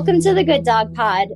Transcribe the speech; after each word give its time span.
Welcome 0.00 0.22
to 0.22 0.32
the 0.32 0.44
Good 0.44 0.64
Dog 0.64 0.94
Pod. 0.94 1.28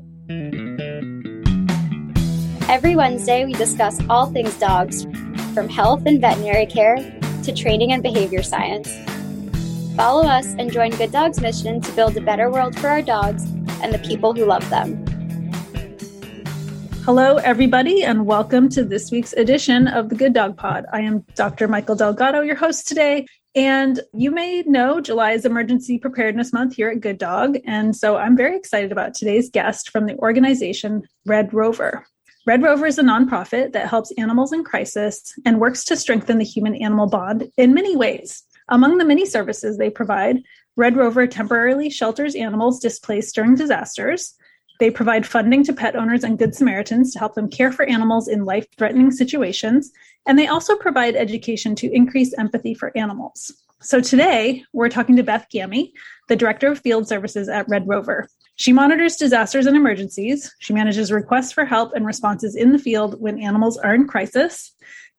Every 2.71 2.97
Wednesday, 2.97 3.45
we 3.45 3.53
discuss 3.53 4.01
all 4.09 4.25
things 4.33 4.59
dogs, 4.59 5.05
from 5.53 5.69
health 5.69 6.07
and 6.07 6.19
veterinary 6.19 6.65
care 6.65 6.97
to 7.43 7.53
training 7.53 7.93
and 7.93 8.03
behavior 8.03 8.43
science. 8.43 8.91
Follow 9.97 10.27
us 10.27 10.47
and 10.59 10.73
join 10.73 10.93
Good 10.93 11.13
Dog's 11.13 11.43
mission 11.43 11.83
to 11.83 11.93
build 11.93 12.17
a 12.17 12.23
better 12.23 12.51
world 12.51 12.75
for 12.79 12.89
our 12.89 13.03
dogs 13.03 13.45
and 13.83 13.93
the 13.93 13.99
people 13.99 14.33
who 14.33 14.47
love 14.47 14.67
them. 14.71 15.05
Hello, 17.05 17.37
everybody, 17.37 18.03
and 18.03 18.25
welcome 18.25 18.71
to 18.71 18.83
this 18.83 19.11
week's 19.11 19.35
edition 19.35 19.89
of 19.89 20.09
the 20.09 20.15
Good 20.15 20.33
Dog 20.33 20.57
Pod. 20.57 20.87
I 20.91 21.03
am 21.03 21.23
Dr. 21.35 21.69
Michael 21.69 21.97
Delgado, 21.97 22.41
your 22.41 22.57
host 22.57 22.89
today. 22.89 23.27
And 23.57 24.01
you 24.13 24.33
may 24.33 24.63
know 24.63 25.01
July 25.01 25.33
is 25.33 25.45
Emergency 25.45 25.99
Preparedness 25.99 26.53
Month 26.53 26.75
here 26.75 26.89
at 26.89 27.01
Good 27.01 27.19
Dog. 27.19 27.57
And 27.65 27.95
so 27.95 28.17
I'm 28.17 28.37
very 28.37 28.57
excited 28.57 28.91
about 28.91 29.15
today's 29.15 29.49
guest 29.49 29.91
from 29.91 30.07
the 30.07 30.17
organization 30.19 31.03
Red 31.25 31.55
Rover. 31.55 32.05
Red 32.47 32.63
Rover 32.65 32.87
is 32.87 32.99
a 32.99 33.03
nonprofit 33.03 33.73
that 33.73 33.89
helps 33.89 34.13
animals 34.19 34.53
in 34.53 34.65
crisis 34.65 35.33
and 35.47 35.61
works 35.61 35.85
to 35.85 35.97
strengthen 35.97 36.39
the 36.39 36.45
human 36.45 36.75
animal 36.75 37.07
bond 37.07 37.49
in 37.57 37.75
many 37.75 37.97
ways. 37.97 38.43
Among 38.71 38.99
the 38.99 39.05
many 39.05 39.25
services 39.25 39.79
they 39.79 39.89
provide, 39.89 40.43
Red 40.77 40.97
Rover 40.97 41.27
temporarily 41.29 41.91
shelters 41.91 42.35
animals 42.35 42.81
displaced 42.81 43.37
during 43.37 43.55
disasters. 43.55 44.35
They 44.81 44.91
provide 44.91 45.27
funding 45.27 45.65
to 45.65 45.73
pet 45.73 45.97
owners 45.97 46.25
and 46.25 46.39
Good 46.39 46.55
Samaritans 46.55 47.13
to 47.13 47.19
help 47.19 47.35
them 47.35 47.49
care 47.49 47.71
for 47.71 47.85
animals 47.85 48.29
in 48.29 48.45
life 48.45 48.67
threatening 48.77 49.11
situations. 49.11 49.93
And 50.27 50.39
they 50.39 50.47
also 50.47 50.77
provide 50.77 51.17
education 51.17 51.75
to 51.77 51.93
increase 51.93 52.35
empathy 52.39 52.75
for 52.75 52.97
animals. 52.97 53.53
So 53.81 54.01
today, 54.01 54.65
we're 54.73 54.89
talking 54.89 55.17
to 55.17 55.23
Beth 55.23 55.47
Gammie, 55.53 55.93
the 56.29 56.37
Director 56.37 56.73
of 56.73 56.79
Field 56.79 57.07
Services 57.07 57.49
at 57.49 57.69
Red 57.69 57.87
Rover. 57.87 58.29
She 58.57 58.73
monitors 58.73 59.17
disasters 59.17 59.67
and 59.67 59.77
emergencies. 59.77 60.55
She 60.61 60.73
manages 60.73 61.13
requests 61.13 61.53
for 61.53 61.65
help 61.65 61.93
and 61.95 62.07
responses 62.07 62.57
in 62.57 62.73
the 62.73 62.79
field 62.79 63.21
when 63.21 63.41
animals 63.41 63.77
are 63.77 63.95
in 63.95 64.07
crisis. 64.07 64.73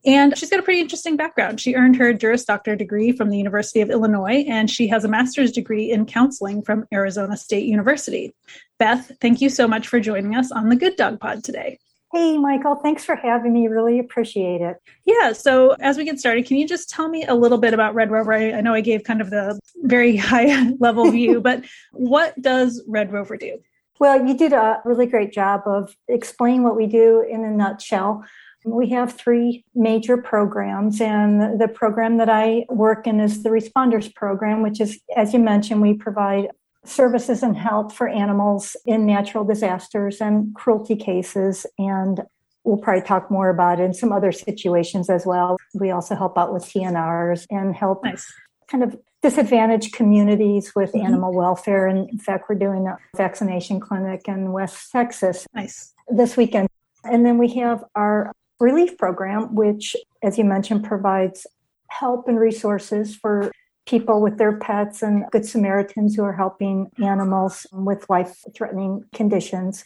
And 0.06 0.38
she's 0.38 0.50
got 0.50 0.60
a 0.60 0.64
pretty 0.64 0.82
interesting 0.82 1.18
background. 1.18 1.60
She 1.60 1.74
earned 1.74 1.96
her 1.96 2.14
Juris 2.14 2.46
Doctor 2.46 2.76
degree 2.76 3.12
from 3.12 3.30
the 3.30 3.38
University 3.38 3.82
of 3.82 3.90
Illinois, 3.90 4.46
and 4.48 4.70
she 4.70 4.88
has 4.90 5.04
a 5.04 5.08
master's 5.08 5.52
degree 5.52 5.92
in 5.92 6.06
counseling 6.06 6.62
from 6.62 6.86
Arizona 6.94 7.36
State 7.36 7.66
University. 7.66 8.34
Beth, 8.78 9.12
thank 9.20 9.42
you 9.42 9.50
so 9.50 9.68
much 9.68 9.88
for 9.88 10.00
joining 10.00 10.36
us 10.36 10.52
on 10.52 10.70
the 10.70 10.76
Good 10.76 10.96
Dog 10.96 11.20
Pod 11.20 11.44
today. 11.44 11.80
Hey, 12.14 12.38
Michael, 12.38 12.76
thanks 12.76 13.04
for 13.04 13.16
having 13.16 13.52
me. 13.52 13.68
Really 13.68 14.00
appreciate 14.00 14.62
it. 14.62 14.78
Yeah. 15.06 15.34
So, 15.34 15.72
as 15.82 15.98
we 15.98 16.06
get 16.06 16.20
started, 16.20 16.46
can 16.46 16.58
you 16.58 16.68
just 16.68 16.90
tell 16.90 17.10
me 17.10 17.26
a 17.26 17.34
little 17.34 17.58
bit 17.58 17.74
about 17.74 17.96
Red 17.96 18.12
Rover? 18.12 18.32
I, 18.32 18.54
I 18.54 18.62
know 18.62 18.74
I 18.74 18.82
gave 18.82 19.04
kind 19.04 19.22
of 19.22 19.32
the 19.32 19.60
very 19.84 20.16
high 20.16 20.70
level 20.80 21.10
view, 21.12 21.42
but 21.42 21.66
what 21.92 22.40
does 22.42 22.84
Red 22.88 23.12
Rover 23.12 23.38
do? 23.38 23.58
Well, 24.00 24.26
you 24.26 24.38
did 24.38 24.54
a 24.54 24.82
really 24.86 25.08
great 25.08 25.32
job 25.34 25.62
of 25.66 25.96
explaining 26.08 26.64
what 26.64 26.76
we 26.76 26.86
do 26.86 27.26
in 27.28 27.44
a 27.44 27.52
nutshell. 27.52 28.24
We 28.66 28.90
have 28.90 29.14
three 29.14 29.64
major 29.76 30.18
programs, 30.18 31.00
and 31.00 31.62
the 31.62 31.68
program 31.68 32.18
that 32.18 32.30
I 32.30 32.66
work 32.70 33.06
in 33.06 33.20
is 33.20 33.44
the 33.44 33.50
Responders 33.50 34.14
Program, 34.14 34.64
which 34.64 34.82
is, 34.82 35.00
as 35.16 35.34
you 35.34 35.40
mentioned, 35.40 35.82
we 35.82 35.94
provide 35.94 36.48
services 36.84 37.44
and 37.44 37.56
help 37.56 37.92
for 37.92 38.08
animals 38.08 38.76
in 38.86 39.06
natural 39.06 39.44
disasters 39.44 40.20
and 40.20 40.54
cruelty 40.56 40.96
cases. 40.96 41.66
And 41.78 42.22
we'll 42.64 42.78
probably 42.78 43.04
talk 43.04 43.30
more 43.30 43.50
about 43.50 43.80
it 43.80 43.84
in 43.84 43.94
some 43.94 44.12
other 44.12 44.32
situations 44.32 45.10
as 45.10 45.26
well. 45.26 45.58
We 45.74 45.92
also 45.92 46.16
help 46.16 46.38
out 46.38 46.54
with 46.54 46.64
TNRs 46.64 47.46
and 47.50 47.76
help 47.76 48.04
nice. 48.04 48.26
kind 48.68 48.84
of 48.84 48.98
disadvantaged 49.22 49.94
communities 49.94 50.74
with 50.76 50.94
mm-hmm. 50.94 51.06
animal 51.06 51.34
welfare. 51.34 51.88
And 51.88 52.10
in 52.10 52.18
fact, 52.18 52.46
we're 52.50 52.56
doing 52.56 52.88
a 52.88 52.98
vaccination 53.16 53.80
clinic 53.80 54.28
in 54.28 54.52
West 54.52 54.92
Texas 54.92 55.46
nice. 55.54 55.94
this 56.08 56.36
weekend. 56.36 56.68
And 57.04 57.26
then 57.26 57.38
we 57.38 57.54
have 57.56 57.84
our 57.96 58.32
relief 58.60 58.98
program, 58.98 59.56
which, 59.56 59.96
as 60.24 60.38
you 60.38 60.44
mentioned, 60.44 60.84
provides 60.84 61.46
help 61.90 62.28
and 62.28 62.40
resources 62.40 63.16
for 63.16 63.52
people 63.86 64.22
with 64.22 64.38
their 64.38 64.58
pets 64.58 65.04
and 65.04 65.26
Good 65.32 65.46
Samaritans 65.46 66.16
who 66.16 66.24
are 66.24 66.34
helping 66.34 66.90
animals 67.04 67.68
with 67.72 68.10
life 68.10 68.44
threatening 68.56 69.04
conditions. 69.14 69.84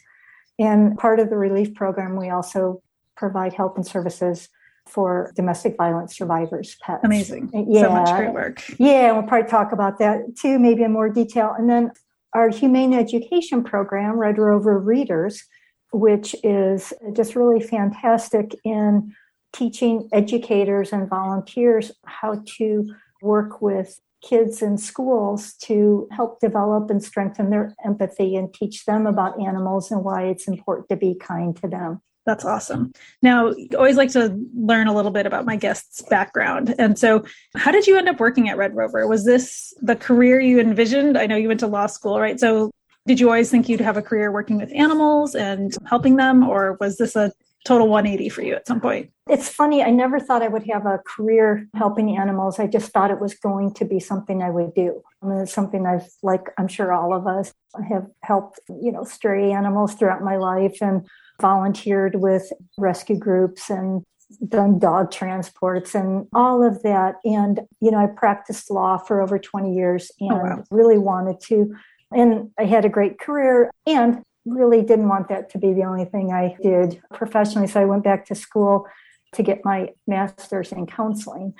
And 0.58 0.98
part 0.98 1.20
of 1.20 1.30
the 1.30 1.38
relief 1.38 1.74
program, 1.74 2.16
we 2.16 2.30
also 2.30 2.82
provide 3.18 3.54
help 3.54 3.76
and 3.76 3.86
services 3.86 4.50
for 4.88 5.32
domestic 5.36 5.76
violence 5.78 6.18
survivors' 6.18 6.76
pets. 6.82 7.02
Amazing. 7.04 7.52
Yeah. 7.68 7.82
So 7.82 7.92
much 7.92 8.16
great 8.16 8.34
work. 8.34 8.64
Yeah, 8.80 9.12
we'll 9.12 9.24
probably 9.24 9.50
talk 9.50 9.72
about 9.72 10.00
that 10.00 10.36
too, 10.38 10.58
maybe 10.58 10.84
in 10.84 10.92
more 10.92 11.10
detail. 11.10 11.54
And 11.58 11.70
then 11.70 11.92
our 12.34 12.50
humane 12.50 12.94
education 12.94 13.64
program, 13.64 14.18
Red 14.18 14.38
Rover 14.38 14.80
Readers, 14.80 15.44
which 15.92 16.36
is 16.44 16.94
just 17.14 17.36
really 17.36 17.62
fantastic 17.62 18.56
in 18.64 19.14
teaching 19.54 20.08
educators 20.14 20.94
and 20.94 21.10
volunteers 21.10 21.92
how 22.06 22.42
to 22.46 22.94
work 23.22 23.62
with 23.62 24.00
kids 24.22 24.62
in 24.62 24.78
schools 24.78 25.54
to 25.54 26.08
help 26.12 26.40
develop 26.40 26.90
and 26.90 27.04
strengthen 27.04 27.50
their 27.50 27.74
empathy 27.86 28.36
and 28.36 28.54
teach 28.54 28.86
them 28.86 29.08
about 29.08 29.40
animals 29.40 29.92
and 29.92 30.04
why 30.04 30.26
it's 30.26 30.48
important 30.48 30.90
to 30.90 30.96
be 30.96 31.16
kind 31.16 31.56
to 31.56 31.68
them. 31.68 32.02
That's 32.26 32.46
awesome. 32.46 32.92
Now, 33.24 33.50
I 33.50 33.76
always 33.76 33.96
like 33.96 34.12
to 34.12 34.38
learn 34.54 34.88
a 34.88 34.94
little 34.94 35.10
bit 35.10 35.26
about 35.26 35.46
my 35.46 35.56
guest's 35.56 36.02
background. 36.04 36.76
And 36.78 37.00
so, 37.00 37.24
how 37.56 37.72
did 37.72 37.88
you 37.88 37.98
end 37.98 38.08
up 38.08 38.20
working 38.20 38.50
at 38.50 38.58
Red 38.58 38.76
Rover? 38.76 39.08
Was 39.08 39.26
this 39.26 39.74
the 39.82 39.96
career 39.96 40.40
you 40.40 40.60
envisioned? 40.60 41.18
I 41.18 41.26
know 41.26 41.38
you 41.38 41.48
went 41.48 41.62
to 41.62 41.68
law 41.68 41.88
school, 41.88 42.20
right? 42.20 42.40
So, 42.40 42.72
did 43.06 43.20
you 43.20 43.28
always 43.28 43.50
think 43.50 43.70
you'd 43.70 43.80
have 43.80 43.98
a 43.98 44.02
career 44.02 44.32
working 44.32 44.58
with 44.58 44.72
animals 44.74 45.36
and 45.36 45.76
helping 45.88 46.18
them, 46.18 46.48
or 46.48 46.78
was 46.80 46.98
this 46.98 47.16
a 47.16 47.32
total 47.66 47.88
180 47.88 48.30
for 48.30 48.42
you 48.42 48.56
at 48.56 48.68
some 48.68 48.80
point? 48.80 49.12
It's 49.28 49.50
funny. 49.50 49.84
I 49.84 49.92
never 49.92 50.20
thought 50.20 50.42
I 50.42 50.48
would 50.48 50.66
have 50.72 50.86
a 50.86 51.00
career 51.06 51.68
helping 51.76 52.18
animals. 52.18 52.60
I 52.60 52.68
just 52.68 52.92
thought 52.92 53.12
it 53.12 53.20
was 53.20 53.34
going 53.34 53.74
to 53.76 53.86
be 53.86 54.00
something 54.00 54.42
I 54.42 54.50
would 54.50 54.74
do. 54.74 55.02
I 55.22 55.28
mean, 55.28 55.40
it's 55.40 55.54
something 55.54 55.86
I've, 55.86 56.08
like 56.24 56.48
I'm 56.58 56.68
sure 56.68 56.94
all 56.94 57.14
of 57.14 57.28
us 57.28 57.54
have 57.90 58.08
helped, 58.24 58.60
you 58.70 58.92
know, 58.92 59.04
stray 59.04 59.52
animals 59.52 59.94
throughout 59.94 60.24
my 60.24 60.38
life 60.38 60.78
and 60.82 61.08
volunteered 61.42 62.16
with 62.16 62.52
rescue 62.78 63.18
groups 63.18 63.70
and 63.70 64.04
done 64.48 64.80
dog 64.80 65.12
transports 65.12 65.96
and 65.96 66.28
all 66.34 66.64
of 66.64 66.82
that. 66.84 67.16
And, 67.24 67.62
you 67.82 67.92
know, 67.92 67.98
I 67.98 68.08
practiced 68.08 68.70
law 68.70 68.98
for 68.98 69.22
over 69.22 69.40
20 69.40 69.74
years 69.74 70.12
and 70.20 70.32
oh, 70.32 70.38
wow. 70.38 70.64
really 70.72 70.98
wanted 70.98 71.40
to 71.48 71.76
and 72.12 72.52
I 72.58 72.66
had 72.66 72.86
a 72.86 72.90
great 72.90 73.20
career 73.20 73.72
and 73.86 74.24
really 74.46 74.82
didn't 74.82 75.10
want 75.10 75.30
that 75.30 75.50
to 75.52 75.58
be 75.58 75.74
the 75.74 75.84
only 75.84 76.06
thing 76.06 76.32
I 76.32 76.56
did 76.62 77.02
professionally. 77.14 77.68
So 77.68 77.82
I 77.82 77.86
went 77.86 78.04
back 78.04 78.26
to 78.26 78.36
school 78.36 78.88
to 79.34 79.44
get 79.44 79.64
my 79.64 79.90
master's 80.08 80.72
in 80.72 80.88
counseling 80.88 81.54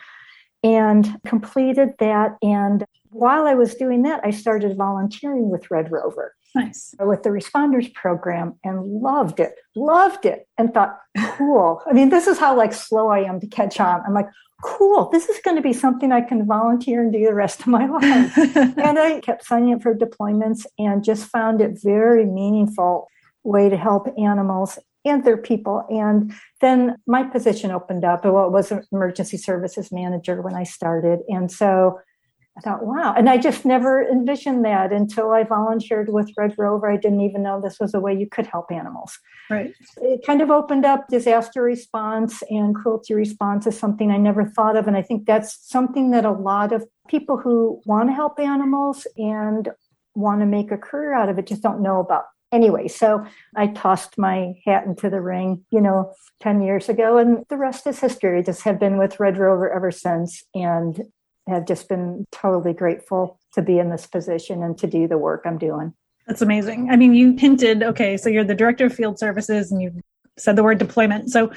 and 0.64 1.20
completed 1.26 1.90
that. 2.00 2.38
And 2.42 2.84
while 3.10 3.46
I 3.46 3.54
was 3.54 3.76
doing 3.76 4.04
that, 4.04 4.22
I 4.24 4.32
started 4.32 4.76
volunteering 4.76 5.50
with 5.50 5.70
Red 5.70 5.92
Rover. 5.92 6.36
Nice. 6.56 6.96
With 7.00 7.24
the 7.24 7.30
responders 7.30 7.94
program 7.94 8.56
and 8.64 8.84
loved 8.84 9.40
it, 9.40 9.56
loved 9.76 10.26
it, 10.26 10.48
and 10.58 10.74
thought, 10.74 10.98
cool. 11.38 11.82
I 11.88 11.94
mean, 11.94 12.10
this 12.10 12.28
is 12.28 12.40
how 12.40 12.58
like 12.58 12.74
slow 12.74 13.10
I 13.10 13.20
am 13.20 13.40
to 13.40 13.48
catch 13.48 13.80
on. 13.80 14.02
I'm 14.06 14.14
like, 14.14 14.30
cool, 14.64 15.10
this 15.10 15.30
is 15.30 15.40
going 15.44 15.56
to 15.56 15.62
be 15.62 15.74
something 15.74 16.12
I 16.12 16.22
can 16.22 16.46
volunteer 16.46 17.02
and 17.02 17.14
do 17.14 17.24
the 17.24 17.34
rest 17.34 17.62
of 17.62 17.68
my 17.68 17.86
life. 17.88 18.38
and 18.56 19.00
I 19.00 19.20
kept 19.22 19.46
signing 19.46 19.76
up 19.76 19.84
for 19.84 19.96
deployments 19.96 20.66
and 20.78 21.04
just 21.04 21.26
found 21.26 21.62
it 21.62 21.80
very 21.82 22.26
meaningful 22.26 23.08
way 23.44 23.70
to 23.70 23.78
help 23.78 24.08
animals 24.18 24.80
and 25.06 25.24
their 25.24 25.38
people. 25.38 25.86
And 25.90 26.34
then 26.62 26.98
my 27.08 27.24
position 27.24 27.72
opened 27.72 28.04
up. 28.04 28.26
Well, 28.26 28.48
it 28.48 28.52
was 28.52 28.72
an 28.72 28.84
emergency 28.92 29.38
services 29.38 29.92
manager 29.92 30.42
when 30.42 30.56
I 30.56 30.64
started. 30.64 31.20
And 31.30 31.52
so 31.52 32.00
I 32.60 32.62
thought, 32.62 32.86
wow. 32.86 33.14
And 33.18 33.30
I 33.30 33.38
just 33.38 33.64
never 33.64 34.04
envisioned 34.04 34.66
that 34.66 34.92
until 34.92 35.32
I 35.32 35.44
volunteered 35.44 36.10
with 36.10 36.30
Red 36.38 36.56
Rover. 36.58 36.92
I 36.92 36.98
didn't 36.98 37.22
even 37.22 37.42
know 37.42 37.62
this 37.62 37.80
was 37.80 37.94
a 37.94 38.02
way 38.02 38.14
you 38.14 38.28
could 38.28 38.46
help 38.46 38.70
animals. 38.70 39.18
Right. 39.50 39.74
It 39.98 40.26
kind 40.26 40.42
of 40.42 40.52
opened 40.52 40.86
up 40.86 41.08
disaster 41.08 41.64
response 41.64 42.44
and 42.50 42.76
cruelty 42.76 43.14
response 43.14 43.66
is 43.66 43.80
something 43.80 44.12
I 44.12 44.18
never 44.18 44.44
thought 44.44 44.76
of. 44.76 44.88
And 44.88 44.98
I 44.98 45.02
think 45.02 45.26
that's 45.26 45.58
something 45.70 46.12
that 46.12 46.26
a 46.26 46.32
lot 46.32 46.74
of 46.74 46.86
people 47.08 47.38
who 47.38 47.82
want 47.86 48.10
to 48.10 48.14
help 48.14 48.40
animals 48.40 49.08
and 49.16 49.70
want 50.16 50.42
to 50.42 50.46
make 50.46 50.72
a 50.72 50.78
career 50.78 51.14
out 51.14 51.30
of 51.30 51.40
it 51.40 51.48
just 51.48 51.64
don't 51.64 51.82
know 51.82 52.02
about. 52.02 52.26
Anyway, 52.52 52.90
so 52.90 53.24
I 53.56 53.68
tossed 53.68 54.18
my 54.18 54.54
hat 54.66 54.86
into 54.86 55.10
the 55.10 55.22
ring, 55.22 55.64
you 55.72 55.80
know, 55.80 56.12
10 56.42 56.62
years 56.62 56.90
ago, 56.90 57.20
and 57.20 57.46
the 57.48 57.58
rest 57.58 57.86
is 57.86 58.00
history. 58.00 58.40
I 58.40 58.42
just 58.42 58.64
have 58.64 58.80
been 58.80 58.98
with 58.98 59.20
Red 59.20 59.38
Rover 59.38 59.72
ever 59.72 59.92
since. 59.92 60.44
And 60.56 61.00
have 61.48 61.66
just 61.66 61.90
been 61.90 62.26
totally 62.32 62.74
grateful 62.74 63.40
to 63.54 63.62
be 63.62 63.80
in 63.80 63.90
this 63.90 64.08
position 64.08 64.64
and 64.64 64.78
to 64.78 64.88
do 64.88 65.08
the 65.08 65.18
work 65.18 65.44
I'm 65.46 65.58
doing. 65.58 65.94
That's 66.28 66.42
amazing. 66.42 66.90
I 66.92 66.96
mean, 66.96 67.16
you 67.16 67.36
hinted, 67.38 67.82
okay, 67.82 68.16
so 68.18 68.30
you're 68.30 68.44
the 68.44 68.54
director 68.54 68.86
of 68.86 68.94
field 68.94 69.18
services 69.18 69.72
and 69.72 69.82
you 69.82 70.00
said 70.38 70.56
the 70.56 70.64
word 70.64 70.78
deployment. 70.78 71.32
So 71.32 71.52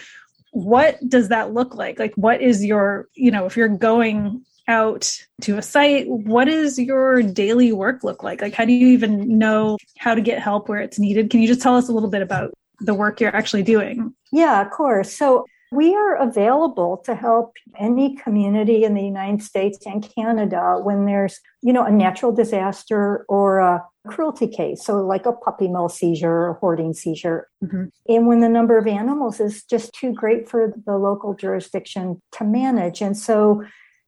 what 0.52 0.98
does 1.08 1.28
that 1.28 1.52
look 1.52 1.74
like? 1.74 1.98
Like 1.98 2.14
what 2.14 2.40
is 2.40 2.64
your, 2.64 3.08
you 3.14 3.30
know, 3.30 3.44
if 3.44 3.56
you're 3.56 3.68
going 3.68 4.44
out 4.68 5.18
to 5.42 5.58
a 5.58 5.62
site, 5.62 6.08
what 6.08 6.46
does 6.46 6.78
your 6.78 7.22
daily 7.22 7.72
work 7.72 8.04
look 8.04 8.22
like? 8.22 8.40
Like, 8.40 8.54
how 8.54 8.64
do 8.64 8.72
you 8.72 8.88
even 8.88 9.38
know 9.38 9.76
how 9.98 10.14
to 10.14 10.20
get 10.20 10.38
help 10.38 10.68
where 10.68 10.80
it's 10.80 10.98
needed? 10.98 11.30
Can 11.30 11.40
you 11.40 11.48
just 11.48 11.60
tell 11.60 11.76
us 11.76 11.88
a 11.88 11.92
little 11.92 12.10
bit 12.10 12.22
about 12.22 12.52
the 12.80 12.94
work 12.94 13.20
you're 13.20 13.34
actually 13.34 13.62
doing? 13.62 14.14
Yeah, 14.30 14.62
of 14.62 14.70
course. 14.70 15.12
So, 15.12 15.46
we 15.72 15.96
are 15.96 16.16
available 16.16 16.98
to 16.98 17.14
help 17.14 17.56
any 17.78 18.14
community 18.14 18.84
in 18.84 18.92
the 18.92 19.02
United 19.02 19.42
States 19.42 19.78
and 19.86 20.06
Canada 20.14 20.78
when 20.82 21.06
there's, 21.06 21.40
you 21.62 21.72
know, 21.72 21.84
a 21.84 21.90
natural 21.90 22.30
disaster 22.30 23.24
or 23.26 23.58
a 23.58 23.82
cruelty 24.06 24.46
case. 24.46 24.84
So 24.84 24.96
like 24.98 25.24
a 25.24 25.32
puppy 25.32 25.68
mill 25.68 25.88
seizure 25.88 26.30
or 26.30 26.48
a 26.50 26.54
hoarding 26.54 26.92
seizure. 26.92 27.48
Mm-hmm. 27.64 27.84
And 28.06 28.26
when 28.26 28.40
the 28.40 28.50
number 28.50 28.76
of 28.76 28.86
animals 28.86 29.40
is 29.40 29.64
just 29.64 29.94
too 29.94 30.12
great 30.12 30.46
for 30.46 30.74
the 30.84 30.98
local 30.98 31.32
jurisdiction 31.32 32.20
to 32.32 32.44
manage. 32.44 33.00
And 33.00 33.16
so 33.16 33.64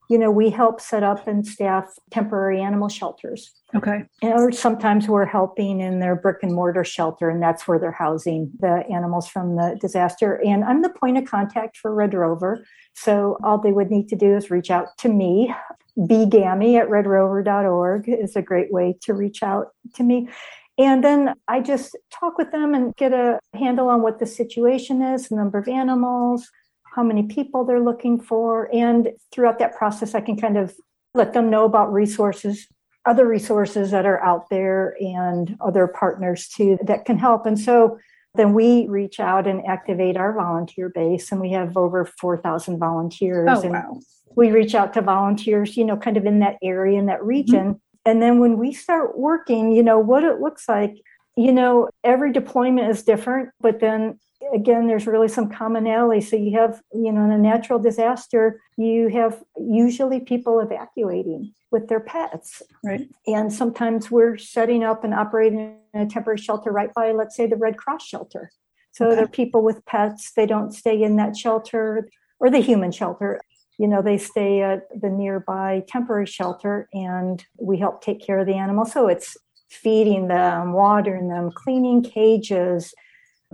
you 0.08 0.18
know, 0.18 0.30
we 0.30 0.50
help 0.50 0.80
set 0.80 1.02
up 1.02 1.26
and 1.26 1.46
staff 1.46 1.86
temporary 2.10 2.60
animal 2.60 2.88
shelters. 2.88 3.52
Okay. 3.74 4.04
Or 4.22 4.52
sometimes 4.52 5.08
we're 5.08 5.24
helping 5.24 5.80
in 5.80 6.00
their 6.00 6.14
brick 6.14 6.38
and 6.42 6.54
mortar 6.54 6.84
shelter, 6.84 7.30
and 7.30 7.42
that's 7.42 7.66
where 7.66 7.78
they're 7.78 7.90
housing 7.90 8.50
the 8.60 8.84
animals 8.92 9.26
from 9.26 9.56
the 9.56 9.76
disaster. 9.80 10.40
And 10.44 10.62
I'm 10.64 10.82
the 10.82 10.90
point 10.90 11.18
of 11.18 11.24
contact 11.24 11.76
for 11.78 11.94
Red 11.94 12.14
Rover. 12.14 12.64
So 12.94 13.38
all 13.42 13.58
they 13.58 13.72
would 13.72 13.90
need 13.90 14.08
to 14.10 14.16
do 14.16 14.36
is 14.36 14.50
reach 14.50 14.70
out 14.70 14.88
to 14.98 15.08
me. 15.08 15.54
bgammie 15.98 16.80
at 16.80 16.88
redrover.org 16.88 18.08
is 18.08 18.36
a 18.36 18.42
great 18.42 18.72
way 18.72 18.96
to 19.02 19.14
reach 19.14 19.42
out 19.42 19.68
to 19.94 20.02
me. 20.02 20.28
And 20.76 21.04
then 21.04 21.34
I 21.46 21.60
just 21.60 21.96
talk 22.10 22.36
with 22.36 22.50
them 22.50 22.74
and 22.74 22.94
get 22.96 23.12
a 23.12 23.38
handle 23.54 23.88
on 23.88 24.02
what 24.02 24.18
the 24.18 24.26
situation 24.26 25.02
is, 25.02 25.28
the 25.28 25.36
number 25.36 25.58
of 25.58 25.68
animals, 25.68 26.50
how 26.94 27.02
many 27.02 27.24
people 27.24 27.64
they're 27.64 27.80
looking 27.80 28.20
for. 28.20 28.68
And 28.72 29.10
throughout 29.32 29.58
that 29.58 29.74
process, 29.74 30.14
I 30.14 30.20
can 30.20 30.36
kind 30.36 30.56
of 30.56 30.74
let 31.14 31.32
them 31.32 31.50
know 31.50 31.64
about 31.64 31.92
resources, 31.92 32.66
other 33.04 33.26
resources 33.26 33.90
that 33.90 34.06
are 34.06 34.22
out 34.22 34.48
there, 34.50 34.96
and 35.00 35.56
other 35.60 35.86
partners 35.86 36.48
too 36.48 36.78
that 36.84 37.04
can 37.04 37.18
help. 37.18 37.46
And 37.46 37.58
so 37.58 37.98
then 38.36 38.52
we 38.52 38.86
reach 38.88 39.20
out 39.20 39.46
and 39.46 39.64
activate 39.66 40.16
our 40.16 40.32
volunteer 40.32 40.88
base, 40.88 41.30
and 41.30 41.40
we 41.40 41.52
have 41.52 41.76
over 41.76 42.04
4,000 42.04 42.78
volunteers. 42.78 43.48
Oh, 43.50 43.60
and 43.62 43.72
wow. 43.72 44.00
we 44.36 44.50
reach 44.50 44.74
out 44.74 44.92
to 44.94 45.02
volunteers, 45.02 45.76
you 45.76 45.84
know, 45.84 45.96
kind 45.96 46.16
of 46.16 46.26
in 46.26 46.40
that 46.40 46.56
area, 46.62 46.98
in 46.98 47.06
that 47.06 47.18
mm-hmm. 47.18 47.28
region. 47.28 47.64
Mm-hmm. 47.64 47.78
And 48.06 48.22
then 48.22 48.38
when 48.38 48.58
we 48.58 48.72
start 48.72 49.18
working, 49.18 49.72
you 49.72 49.82
know, 49.82 49.98
what 49.98 50.24
it 50.24 50.40
looks 50.40 50.68
like, 50.68 50.94
you 51.36 51.52
know, 51.52 51.88
every 52.04 52.32
deployment 52.32 52.90
is 52.90 53.02
different, 53.02 53.50
but 53.60 53.80
then 53.80 54.18
again, 54.52 54.86
there's 54.86 55.06
really 55.06 55.28
some 55.28 55.48
commonality. 55.48 56.20
So 56.20 56.36
you 56.36 56.58
have, 56.58 56.82
you 56.92 57.12
know, 57.12 57.24
in 57.24 57.30
a 57.30 57.38
natural 57.38 57.78
disaster, 57.78 58.60
you 58.76 59.08
have 59.08 59.42
usually 59.56 60.20
people 60.20 60.60
evacuating 60.60 61.52
with 61.70 61.88
their 61.88 62.00
pets. 62.00 62.62
Right. 62.84 63.08
And 63.26 63.52
sometimes 63.52 64.10
we're 64.10 64.36
setting 64.36 64.84
up 64.84 65.04
and 65.04 65.14
operating 65.14 65.76
in 65.92 66.00
a 66.00 66.06
temporary 66.06 66.38
shelter 66.38 66.70
right 66.70 66.92
by, 66.94 67.12
let's 67.12 67.36
say, 67.36 67.46
the 67.46 67.56
Red 67.56 67.76
Cross 67.76 68.06
shelter. 68.06 68.50
So 68.92 69.06
okay. 69.06 69.16
there 69.16 69.24
are 69.24 69.28
people 69.28 69.62
with 69.62 69.84
pets, 69.86 70.32
they 70.36 70.46
don't 70.46 70.72
stay 70.72 71.02
in 71.02 71.16
that 71.16 71.36
shelter 71.36 72.08
or 72.38 72.50
the 72.50 72.60
human 72.60 72.92
shelter. 72.92 73.40
You 73.76 73.88
know, 73.88 74.02
they 74.02 74.18
stay 74.18 74.62
at 74.62 74.82
the 75.00 75.10
nearby 75.10 75.82
temporary 75.88 76.26
shelter 76.26 76.88
and 76.92 77.44
we 77.58 77.78
help 77.78 78.02
take 78.02 78.24
care 78.24 78.38
of 78.38 78.46
the 78.46 78.54
animals. 78.54 78.92
So 78.92 79.08
it's 79.08 79.36
feeding 79.68 80.28
them, 80.28 80.72
watering 80.72 81.28
them, 81.28 81.50
cleaning 81.52 82.02
cages, 82.02 82.94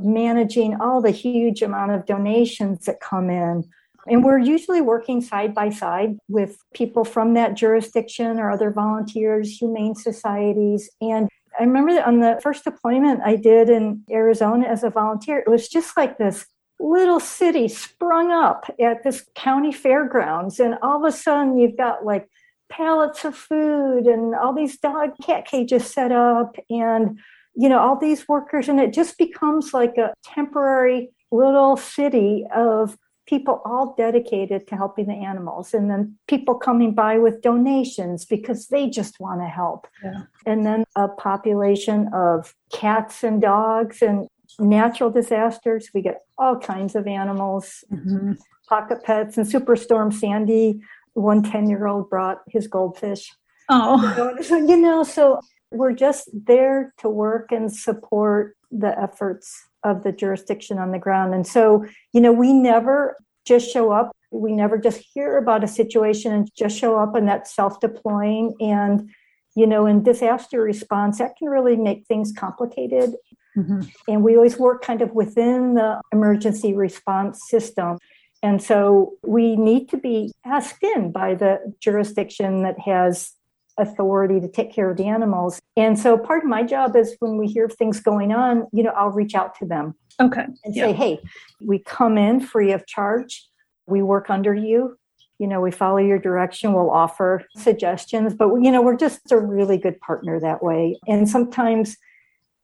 managing 0.04 0.80
all 0.80 1.00
the 1.00 1.10
huge 1.10 1.62
amount 1.62 1.92
of 1.92 2.06
donations 2.06 2.84
that 2.86 3.00
come 3.00 3.30
in. 3.30 3.68
And 4.06 4.24
we're 4.24 4.38
usually 4.38 4.80
working 4.80 5.20
side 5.20 5.54
by 5.54 5.70
side 5.70 6.16
with 6.28 6.58
people 6.74 7.04
from 7.04 7.34
that 7.34 7.54
jurisdiction 7.54 8.38
or 8.38 8.50
other 8.50 8.70
volunteers, 8.70 9.58
humane 9.58 9.94
societies. 9.94 10.90
And 11.00 11.28
I 11.58 11.64
remember 11.64 12.00
on 12.02 12.20
the 12.20 12.40
first 12.42 12.64
deployment 12.64 13.20
I 13.24 13.36
did 13.36 13.68
in 13.68 14.02
Arizona 14.10 14.66
as 14.66 14.82
a 14.82 14.90
volunteer, 14.90 15.38
it 15.38 15.48
was 15.48 15.68
just 15.68 15.96
like 15.96 16.16
this 16.16 16.46
little 16.78 17.20
city 17.20 17.68
sprung 17.68 18.32
up 18.32 18.64
at 18.80 19.04
this 19.04 19.28
county 19.34 19.72
fairgrounds. 19.72 20.60
And 20.60 20.76
all 20.82 21.04
of 21.04 21.04
a 21.04 21.14
sudden, 21.14 21.58
you've 21.58 21.76
got 21.76 22.04
like 22.04 22.26
pallets 22.70 23.24
of 23.24 23.36
food 23.36 24.06
and 24.06 24.34
all 24.34 24.54
these 24.54 24.78
dog 24.78 25.10
cat 25.22 25.44
cages 25.44 25.86
set 25.86 26.12
up 26.12 26.56
and 26.70 27.18
you 27.54 27.68
know, 27.68 27.78
all 27.78 27.98
these 27.98 28.28
workers, 28.28 28.68
and 28.68 28.80
it 28.80 28.92
just 28.92 29.18
becomes 29.18 29.74
like 29.74 29.96
a 29.96 30.12
temporary 30.24 31.10
little 31.30 31.76
city 31.76 32.46
of 32.54 32.96
people 33.30 33.62
all 33.64 33.94
dedicated 33.96 34.66
to 34.66 34.74
helping 34.74 35.06
the 35.06 35.14
animals 35.14 35.72
and 35.72 35.88
then 35.88 36.16
people 36.26 36.56
coming 36.56 36.92
by 36.92 37.16
with 37.16 37.40
donations 37.42 38.24
because 38.24 38.66
they 38.66 38.90
just 38.90 39.20
want 39.20 39.40
to 39.40 39.46
help 39.46 39.86
yeah. 40.02 40.22
and 40.46 40.66
then 40.66 40.84
a 40.96 41.06
population 41.06 42.10
of 42.12 42.52
cats 42.72 43.22
and 43.22 43.40
dogs 43.40 44.02
and 44.02 44.26
natural 44.58 45.10
disasters 45.10 45.90
we 45.94 46.02
get 46.02 46.22
all 46.38 46.58
kinds 46.58 46.96
of 46.96 47.06
animals 47.06 47.84
mm-hmm. 47.92 48.32
pocket 48.68 49.00
pets 49.04 49.38
and 49.38 49.46
superstorm 49.46 50.12
sandy 50.12 50.80
one 51.12 51.40
10 51.40 51.70
year 51.70 51.86
old 51.86 52.10
brought 52.10 52.38
his 52.48 52.66
goldfish 52.66 53.30
oh 53.68 54.34
you 54.50 54.76
know 54.76 55.04
so 55.04 55.38
we're 55.70 55.92
just 55.92 56.28
there 56.32 56.92
to 56.98 57.08
work 57.08 57.52
and 57.52 57.72
support 57.72 58.56
the 58.70 58.98
efforts 59.00 59.68
of 59.84 60.02
the 60.02 60.12
jurisdiction 60.12 60.78
on 60.78 60.92
the 60.92 60.98
ground. 60.98 61.34
And 61.34 61.46
so, 61.46 61.84
you 62.12 62.20
know, 62.20 62.32
we 62.32 62.52
never 62.52 63.16
just 63.46 63.72
show 63.72 63.90
up. 63.92 64.12
We 64.30 64.52
never 64.52 64.78
just 64.78 65.02
hear 65.12 65.38
about 65.38 65.64
a 65.64 65.68
situation 65.68 66.32
and 66.32 66.48
just 66.56 66.78
show 66.78 66.98
up 66.98 67.14
and 67.14 67.26
that's 67.26 67.54
self 67.54 67.80
deploying. 67.80 68.54
And, 68.60 69.10
you 69.56 69.66
know, 69.66 69.86
in 69.86 70.02
disaster 70.02 70.62
response, 70.62 71.18
that 71.18 71.36
can 71.36 71.48
really 71.48 71.76
make 71.76 72.06
things 72.06 72.32
complicated. 72.36 73.14
Mm-hmm. 73.56 73.80
And 74.06 74.22
we 74.22 74.36
always 74.36 74.58
work 74.58 74.82
kind 74.82 75.02
of 75.02 75.12
within 75.12 75.74
the 75.74 76.00
emergency 76.12 76.74
response 76.74 77.48
system. 77.48 77.98
And 78.42 78.62
so 78.62 79.14
we 79.22 79.56
need 79.56 79.88
to 79.90 79.96
be 79.96 80.32
asked 80.44 80.82
in 80.82 81.12
by 81.12 81.34
the 81.34 81.74
jurisdiction 81.80 82.62
that 82.62 82.78
has 82.78 83.32
authority 83.80 84.40
to 84.40 84.48
take 84.48 84.72
care 84.72 84.90
of 84.90 84.96
the 84.96 85.06
animals. 85.06 85.60
And 85.76 85.98
so 85.98 86.16
part 86.16 86.44
of 86.44 86.48
my 86.48 86.62
job 86.62 86.94
is 86.94 87.16
when 87.20 87.36
we 87.38 87.46
hear 87.46 87.68
things 87.68 87.98
going 88.00 88.32
on, 88.32 88.66
you 88.72 88.82
know, 88.82 88.90
I'll 88.90 89.10
reach 89.10 89.34
out 89.34 89.54
to 89.56 89.66
them. 89.66 89.94
Okay. 90.20 90.44
And 90.64 90.76
yeah. 90.76 90.86
say, 90.86 90.92
hey, 90.92 91.20
we 91.60 91.78
come 91.78 92.18
in 92.18 92.40
free 92.40 92.72
of 92.72 92.86
charge. 92.86 93.48
We 93.86 94.02
work 94.02 94.30
under 94.30 94.54
you. 94.54 94.96
You 95.38 95.46
know, 95.46 95.60
we 95.60 95.70
follow 95.70 95.96
your 95.96 96.18
direction. 96.18 96.74
We'll 96.74 96.90
offer 96.90 97.46
suggestions, 97.56 98.34
but, 98.34 98.54
you 98.56 98.70
know, 98.70 98.82
we're 98.82 98.96
just 98.96 99.32
a 99.32 99.38
really 99.38 99.78
good 99.78 99.98
partner 100.00 100.38
that 100.38 100.62
way. 100.62 100.98
And 101.08 101.26
sometimes, 101.26 101.96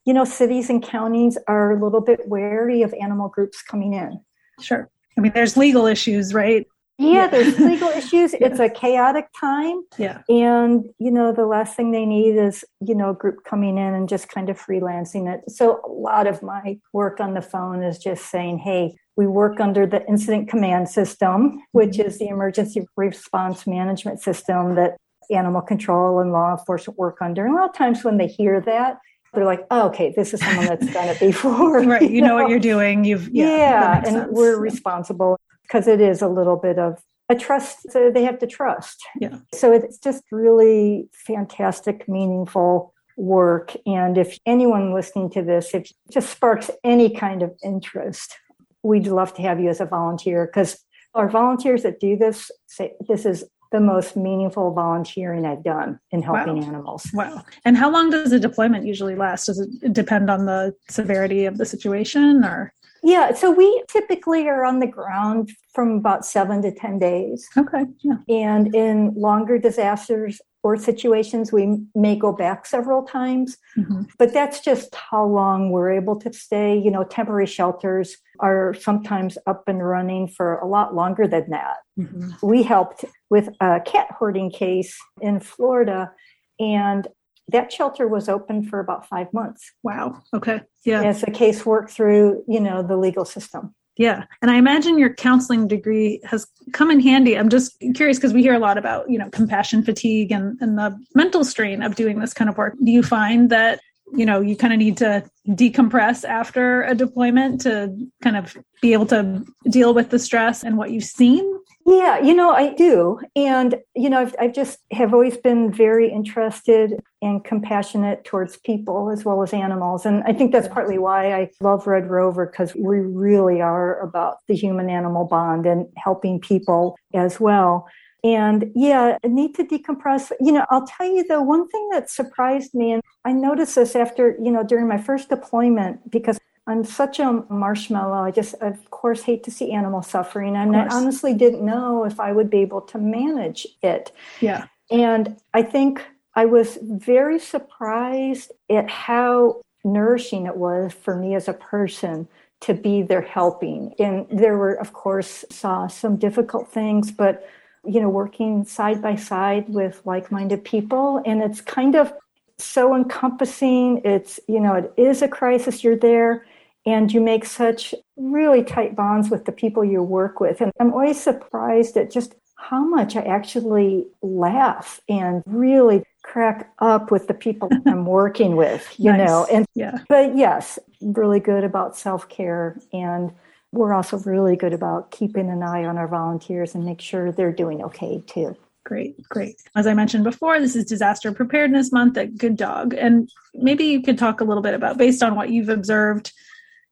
you 0.04 0.12
know, 0.12 0.26
cities 0.26 0.68
and 0.68 0.82
counties 0.82 1.38
are 1.48 1.72
a 1.72 1.82
little 1.82 2.02
bit 2.02 2.28
wary 2.28 2.82
of 2.82 2.92
animal 3.00 3.30
groups 3.30 3.62
coming 3.62 3.94
in. 3.94 4.20
Sure. 4.60 4.90
I 5.16 5.22
mean, 5.22 5.32
there's 5.32 5.56
legal 5.56 5.86
issues, 5.86 6.34
right? 6.34 6.66
Yeah, 6.98 7.28
there's 7.28 7.58
legal 7.58 7.88
issues. 7.96 8.32
yeah. 8.32 8.46
It's 8.46 8.60
a 8.60 8.70
chaotic 8.70 9.28
time. 9.38 9.82
Yeah. 9.98 10.22
And, 10.28 10.84
you 10.98 11.10
know, 11.10 11.32
the 11.32 11.46
last 11.46 11.76
thing 11.76 11.92
they 11.92 12.06
need 12.06 12.36
is, 12.36 12.64
you 12.80 12.94
know, 12.94 13.10
a 13.10 13.14
group 13.14 13.44
coming 13.44 13.76
in 13.76 13.94
and 13.94 14.08
just 14.08 14.28
kind 14.28 14.48
of 14.48 14.58
freelancing 14.58 15.32
it. 15.32 15.50
So 15.50 15.80
a 15.84 15.90
lot 15.90 16.26
of 16.26 16.42
my 16.42 16.78
work 16.92 17.20
on 17.20 17.34
the 17.34 17.42
phone 17.42 17.82
is 17.82 17.98
just 17.98 18.30
saying, 18.30 18.58
hey, 18.58 18.96
we 19.16 19.26
work 19.26 19.60
under 19.60 19.86
the 19.86 20.06
incident 20.06 20.48
command 20.48 20.88
system, 20.88 21.62
which 21.72 21.96
mm-hmm. 21.96 22.08
is 22.08 22.18
the 22.18 22.28
emergency 22.28 22.86
response 22.96 23.66
management 23.66 24.20
system 24.20 24.74
that 24.76 24.96
animal 25.30 25.60
control 25.60 26.20
and 26.20 26.32
law 26.32 26.52
enforcement 26.52 26.98
work 26.98 27.18
under. 27.20 27.44
And 27.44 27.54
a 27.54 27.58
lot 27.58 27.70
of 27.70 27.76
times 27.76 28.04
when 28.04 28.16
they 28.16 28.26
hear 28.26 28.60
that, 28.60 28.98
they're 29.34 29.44
like, 29.44 29.66
oh, 29.70 29.88
okay, 29.88 30.14
this 30.16 30.32
is 30.32 30.40
someone 30.40 30.66
that's 30.66 30.92
done 30.92 31.08
it 31.08 31.20
before. 31.20 31.82
right. 31.82 32.02
You, 32.02 32.08
you 32.08 32.20
know, 32.22 32.28
know, 32.28 32.34
what 32.36 32.48
you're 32.48 32.58
doing. 32.58 33.04
You've, 33.04 33.28
yeah, 33.28 33.48
yeah 33.48 33.96
and 33.98 34.06
sense. 34.06 34.28
we're 34.30 34.58
responsible 34.58 35.38
because 35.66 35.86
it 35.86 36.00
is 36.00 36.22
a 36.22 36.28
little 36.28 36.56
bit 36.56 36.78
of 36.78 37.02
a 37.28 37.34
trust 37.34 37.90
so 37.90 38.10
they 38.10 38.22
have 38.22 38.38
to 38.38 38.46
trust 38.46 39.02
yeah 39.20 39.38
so 39.52 39.72
it's 39.72 39.98
just 39.98 40.22
really 40.30 41.08
fantastic 41.12 42.08
meaningful 42.08 42.94
work 43.16 43.74
and 43.86 44.18
if 44.18 44.38
anyone 44.46 44.94
listening 44.94 45.30
to 45.30 45.42
this 45.42 45.74
if 45.74 45.82
it 45.82 45.92
just 46.10 46.30
sparks 46.30 46.70
any 46.84 47.10
kind 47.10 47.42
of 47.42 47.52
interest 47.64 48.36
we'd 48.82 49.06
love 49.06 49.34
to 49.34 49.42
have 49.42 49.58
you 49.58 49.68
as 49.68 49.80
a 49.80 49.86
volunteer 49.86 50.46
because 50.46 50.78
our 51.14 51.28
volunteers 51.28 51.82
that 51.82 51.98
do 51.98 52.16
this 52.16 52.50
say 52.66 52.92
this 53.08 53.24
is 53.26 53.44
the 53.72 53.80
most 53.80 54.16
meaningful 54.16 54.72
volunteering 54.72 55.44
I've 55.44 55.64
done 55.64 55.98
in 56.12 56.22
helping 56.22 56.58
wow. 56.58 56.66
animals. 56.66 57.10
Wow. 57.12 57.42
And 57.64 57.76
how 57.76 57.90
long 57.90 58.10
does 58.10 58.32
a 58.32 58.38
deployment 58.38 58.86
usually 58.86 59.16
last? 59.16 59.46
Does 59.46 59.58
it 59.58 59.92
depend 59.92 60.30
on 60.30 60.46
the 60.46 60.74
severity 60.88 61.46
of 61.46 61.58
the 61.58 61.66
situation 61.66 62.44
or? 62.44 62.72
Yeah, 63.06 63.34
so 63.34 63.52
we 63.52 63.84
typically 63.88 64.48
are 64.48 64.64
on 64.64 64.80
the 64.80 64.86
ground 64.88 65.50
from 65.72 65.92
about 65.92 66.26
seven 66.26 66.60
to 66.62 66.72
10 66.72 66.98
days. 66.98 67.48
Okay. 67.56 67.84
Yeah. 68.00 68.16
And 68.28 68.74
in 68.74 69.14
longer 69.14 69.58
disasters, 69.58 70.40
or 70.66 70.76
situations, 70.76 71.52
we 71.52 71.78
may 71.94 72.16
go 72.16 72.32
back 72.32 72.66
several 72.66 73.04
times, 73.04 73.56
mm-hmm. 73.78 74.02
but 74.18 74.32
that's 74.32 74.58
just 74.58 74.92
how 74.96 75.24
long 75.24 75.70
we're 75.70 75.92
able 75.92 76.18
to 76.18 76.32
stay. 76.32 76.76
You 76.76 76.90
know, 76.90 77.04
temporary 77.04 77.46
shelters 77.46 78.16
are 78.40 78.74
sometimes 78.74 79.38
up 79.46 79.62
and 79.68 79.86
running 79.86 80.26
for 80.26 80.58
a 80.58 80.66
lot 80.66 80.92
longer 80.92 81.28
than 81.28 81.50
that. 81.50 81.76
Mm-hmm. 81.96 82.44
We 82.44 82.64
helped 82.64 83.04
with 83.30 83.48
a 83.60 83.80
cat 83.86 84.08
hoarding 84.18 84.50
case 84.50 84.98
in 85.20 85.38
Florida, 85.38 86.10
and 86.58 87.06
that 87.48 87.72
shelter 87.72 88.08
was 88.08 88.28
open 88.28 88.64
for 88.64 88.80
about 88.80 89.06
five 89.06 89.32
months. 89.32 89.72
Wow. 89.82 90.22
Okay. 90.34 90.60
Yeah. 90.84 91.02
As 91.02 91.20
the 91.20 91.30
case 91.30 91.64
worked 91.64 91.90
through, 91.90 92.42
you 92.48 92.60
know, 92.60 92.82
the 92.82 92.96
legal 92.96 93.24
system. 93.24 93.74
Yeah. 93.96 94.24
And 94.42 94.50
I 94.50 94.56
imagine 94.56 94.98
your 94.98 95.14
counseling 95.14 95.68
degree 95.68 96.20
has 96.24 96.46
come 96.72 96.90
in 96.90 97.00
handy. 97.00 97.38
I'm 97.38 97.48
just 97.48 97.78
curious 97.94 98.18
because 98.18 98.34
we 98.34 98.42
hear 98.42 98.54
a 98.54 98.58
lot 98.58 98.76
about, 98.76 99.08
you 99.08 99.18
know, 99.18 99.30
compassion 99.30 99.82
fatigue 99.82 100.32
and, 100.32 100.58
and 100.60 100.76
the 100.76 100.98
mental 101.14 101.44
strain 101.44 101.82
of 101.82 101.94
doing 101.94 102.18
this 102.18 102.34
kind 102.34 102.50
of 102.50 102.58
work. 102.58 102.74
Do 102.84 102.92
you 102.92 103.02
find 103.02 103.48
that, 103.50 103.80
you 104.14 104.26
know, 104.26 104.40
you 104.40 104.56
kind 104.56 104.72
of 104.72 104.78
need 104.78 104.96
to 104.98 105.24
decompress 105.48 106.24
after 106.24 106.82
a 106.84 106.94
deployment 106.94 107.60
to 107.62 107.94
kind 108.22 108.36
of 108.36 108.56
be 108.80 108.92
able 108.92 109.06
to 109.06 109.44
deal 109.68 109.94
with 109.94 110.10
the 110.10 110.18
stress 110.18 110.62
and 110.62 110.76
what 110.76 110.90
you've 110.90 111.04
seen? 111.04 111.52
Yeah, 111.88 112.18
you 112.18 112.34
know, 112.34 112.50
I 112.50 112.74
do. 112.74 113.20
And, 113.36 113.76
you 113.94 114.10
know, 114.10 114.20
I've, 114.20 114.34
I've 114.40 114.52
just 114.52 114.80
have 114.90 115.14
always 115.14 115.36
been 115.36 115.72
very 115.72 116.10
interested 116.10 117.00
and 117.22 117.44
compassionate 117.44 118.24
towards 118.24 118.56
people 118.56 119.08
as 119.08 119.24
well 119.24 119.40
as 119.44 119.52
animals. 119.52 120.04
And 120.04 120.24
I 120.24 120.32
think 120.32 120.50
that's 120.50 120.66
partly 120.66 120.98
why 120.98 121.32
I 121.32 121.50
love 121.60 121.86
Red 121.86 122.10
Rover 122.10 122.46
because 122.46 122.74
we 122.74 122.98
really 122.98 123.60
are 123.60 124.00
about 124.00 124.38
the 124.48 124.56
human 124.56 124.90
animal 124.90 125.26
bond 125.26 125.64
and 125.64 125.86
helping 125.96 126.40
people 126.40 126.96
as 127.14 127.38
well. 127.38 127.86
And 128.24 128.72
yeah, 128.74 129.18
I 129.22 129.28
need 129.28 129.54
to 129.56 129.64
decompress. 129.64 130.32
You 130.40 130.52
know, 130.52 130.66
I'll 130.70 130.86
tell 130.86 131.06
you 131.06 131.24
the 131.26 131.42
one 131.42 131.68
thing 131.68 131.88
that 131.92 132.10
surprised 132.10 132.74
me, 132.74 132.92
and 132.92 133.02
I 133.24 133.32
noticed 133.32 133.74
this 133.74 133.94
after, 133.94 134.36
you 134.42 134.50
know, 134.50 134.64
during 134.64 134.88
my 134.88 134.98
first 134.98 135.28
deployment, 135.28 136.10
because 136.10 136.38
I'm 136.66 136.82
such 136.82 137.20
a 137.20 137.44
marshmallow. 137.48 138.24
I 138.24 138.32
just, 138.32 138.54
of 138.54 138.90
course, 138.90 139.22
hate 139.22 139.44
to 139.44 139.52
see 139.52 139.70
animal 139.70 140.02
suffering. 140.02 140.56
And 140.56 140.74
I 140.76 140.88
honestly 140.88 141.32
didn't 141.32 141.64
know 141.64 142.04
if 142.04 142.18
I 142.18 142.32
would 142.32 142.50
be 142.50 142.58
able 142.58 142.80
to 142.80 142.98
manage 142.98 143.66
it. 143.82 144.10
Yeah. 144.40 144.66
And 144.90 145.36
I 145.54 145.62
think 145.62 146.04
I 146.34 146.46
was 146.46 146.78
very 146.82 147.38
surprised 147.38 148.50
at 148.68 148.90
how 148.90 149.62
nourishing 149.84 150.46
it 150.46 150.56
was 150.56 150.92
for 150.92 151.14
me 151.14 151.36
as 151.36 151.46
a 151.46 151.52
person 151.52 152.26
to 152.62 152.74
be 152.74 153.02
there 153.02 153.22
helping. 153.22 153.94
And 154.00 154.26
there 154.28 154.56
were, 154.56 154.74
of 154.74 154.92
course, 154.92 155.44
saw 155.50 155.86
some 155.86 156.16
difficult 156.16 156.68
things, 156.68 157.12
but 157.12 157.48
you 157.86 158.00
know, 158.00 158.08
working 158.08 158.64
side 158.64 159.00
by 159.02 159.16
side 159.16 159.68
with 159.68 160.00
like-minded 160.04 160.64
people. 160.64 161.22
And 161.24 161.42
it's 161.42 161.60
kind 161.60 161.94
of 161.94 162.12
so 162.58 162.94
encompassing. 162.94 164.00
It's, 164.04 164.40
you 164.48 164.60
know, 164.60 164.74
it 164.74 164.92
is 164.96 165.22
a 165.22 165.28
crisis. 165.28 165.84
You're 165.84 165.96
there 165.96 166.46
and 166.86 167.12
you 167.12 167.20
make 167.20 167.44
such 167.44 167.94
really 168.16 168.62
tight 168.62 168.94
bonds 168.94 169.28
with 169.28 169.44
the 169.44 169.52
people 169.52 169.84
you 169.84 170.02
work 170.02 170.40
with. 170.40 170.60
And 170.60 170.72
I'm 170.78 170.92
always 170.92 171.20
surprised 171.20 171.96
at 171.96 172.10
just 172.10 172.34
how 172.56 172.84
much 172.84 173.16
I 173.16 173.22
actually 173.22 174.06
laugh 174.22 175.00
and 175.08 175.42
really 175.46 176.04
crack 176.22 176.72
up 176.78 177.10
with 177.10 177.28
the 177.28 177.34
people 177.34 177.68
I'm 177.86 178.06
working 178.06 178.56
with, 178.56 178.92
you 178.98 179.12
nice. 179.12 179.26
know. 179.26 179.46
And 179.52 179.66
yeah. 179.74 179.98
But 180.08 180.36
yes, 180.36 180.78
really 181.00 181.40
good 181.40 181.64
about 181.64 181.96
self-care 181.96 182.78
and 182.92 183.32
we're 183.76 183.92
also 183.92 184.18
really 184.18 184.56
good 184.56 184.72
about 184.72 185.10
keeping 185.10 185.50
an 185.50 185.62
eye 185.62 185.84
on 185.84 185.98
our 185.98 186.08
volunteers 186.08 186.74
and 186.74 186.84
make 186.84 187.00
sure 187.00 187.32
they're 187.32 187.52
doing 187.52 187.82
okay 187.84 188.22
too. 188.26 188.56
Great, 188.84 189.28
great. 189.28 189.56
As 189.74 189.86
I 189.86 189.94
mentioned 189.94 190.24
before, 190.24 190.60
this 190.60 190.76
is 190.76 190.84
Disaster 190.84 191.32
Preparedness 191.32 191.90
Month 191.90 192.16
at 192.16 192.38
Good 192.38 192.56
Dog. 192.56 192.94
And 192.94 193.28
maybe 193.52 193.84
you 193.84 194.00
could 194.00 194.16
talk 194.16 194.40
a 194.40 194.44
little 194.44 194.62
bit 194.62 194.74
about, 194.74 194.96
based 194.96 195.24
on 195.24 195.34
what 195.34 195.50
you've 195.50 195.68
observed 195.68 196.32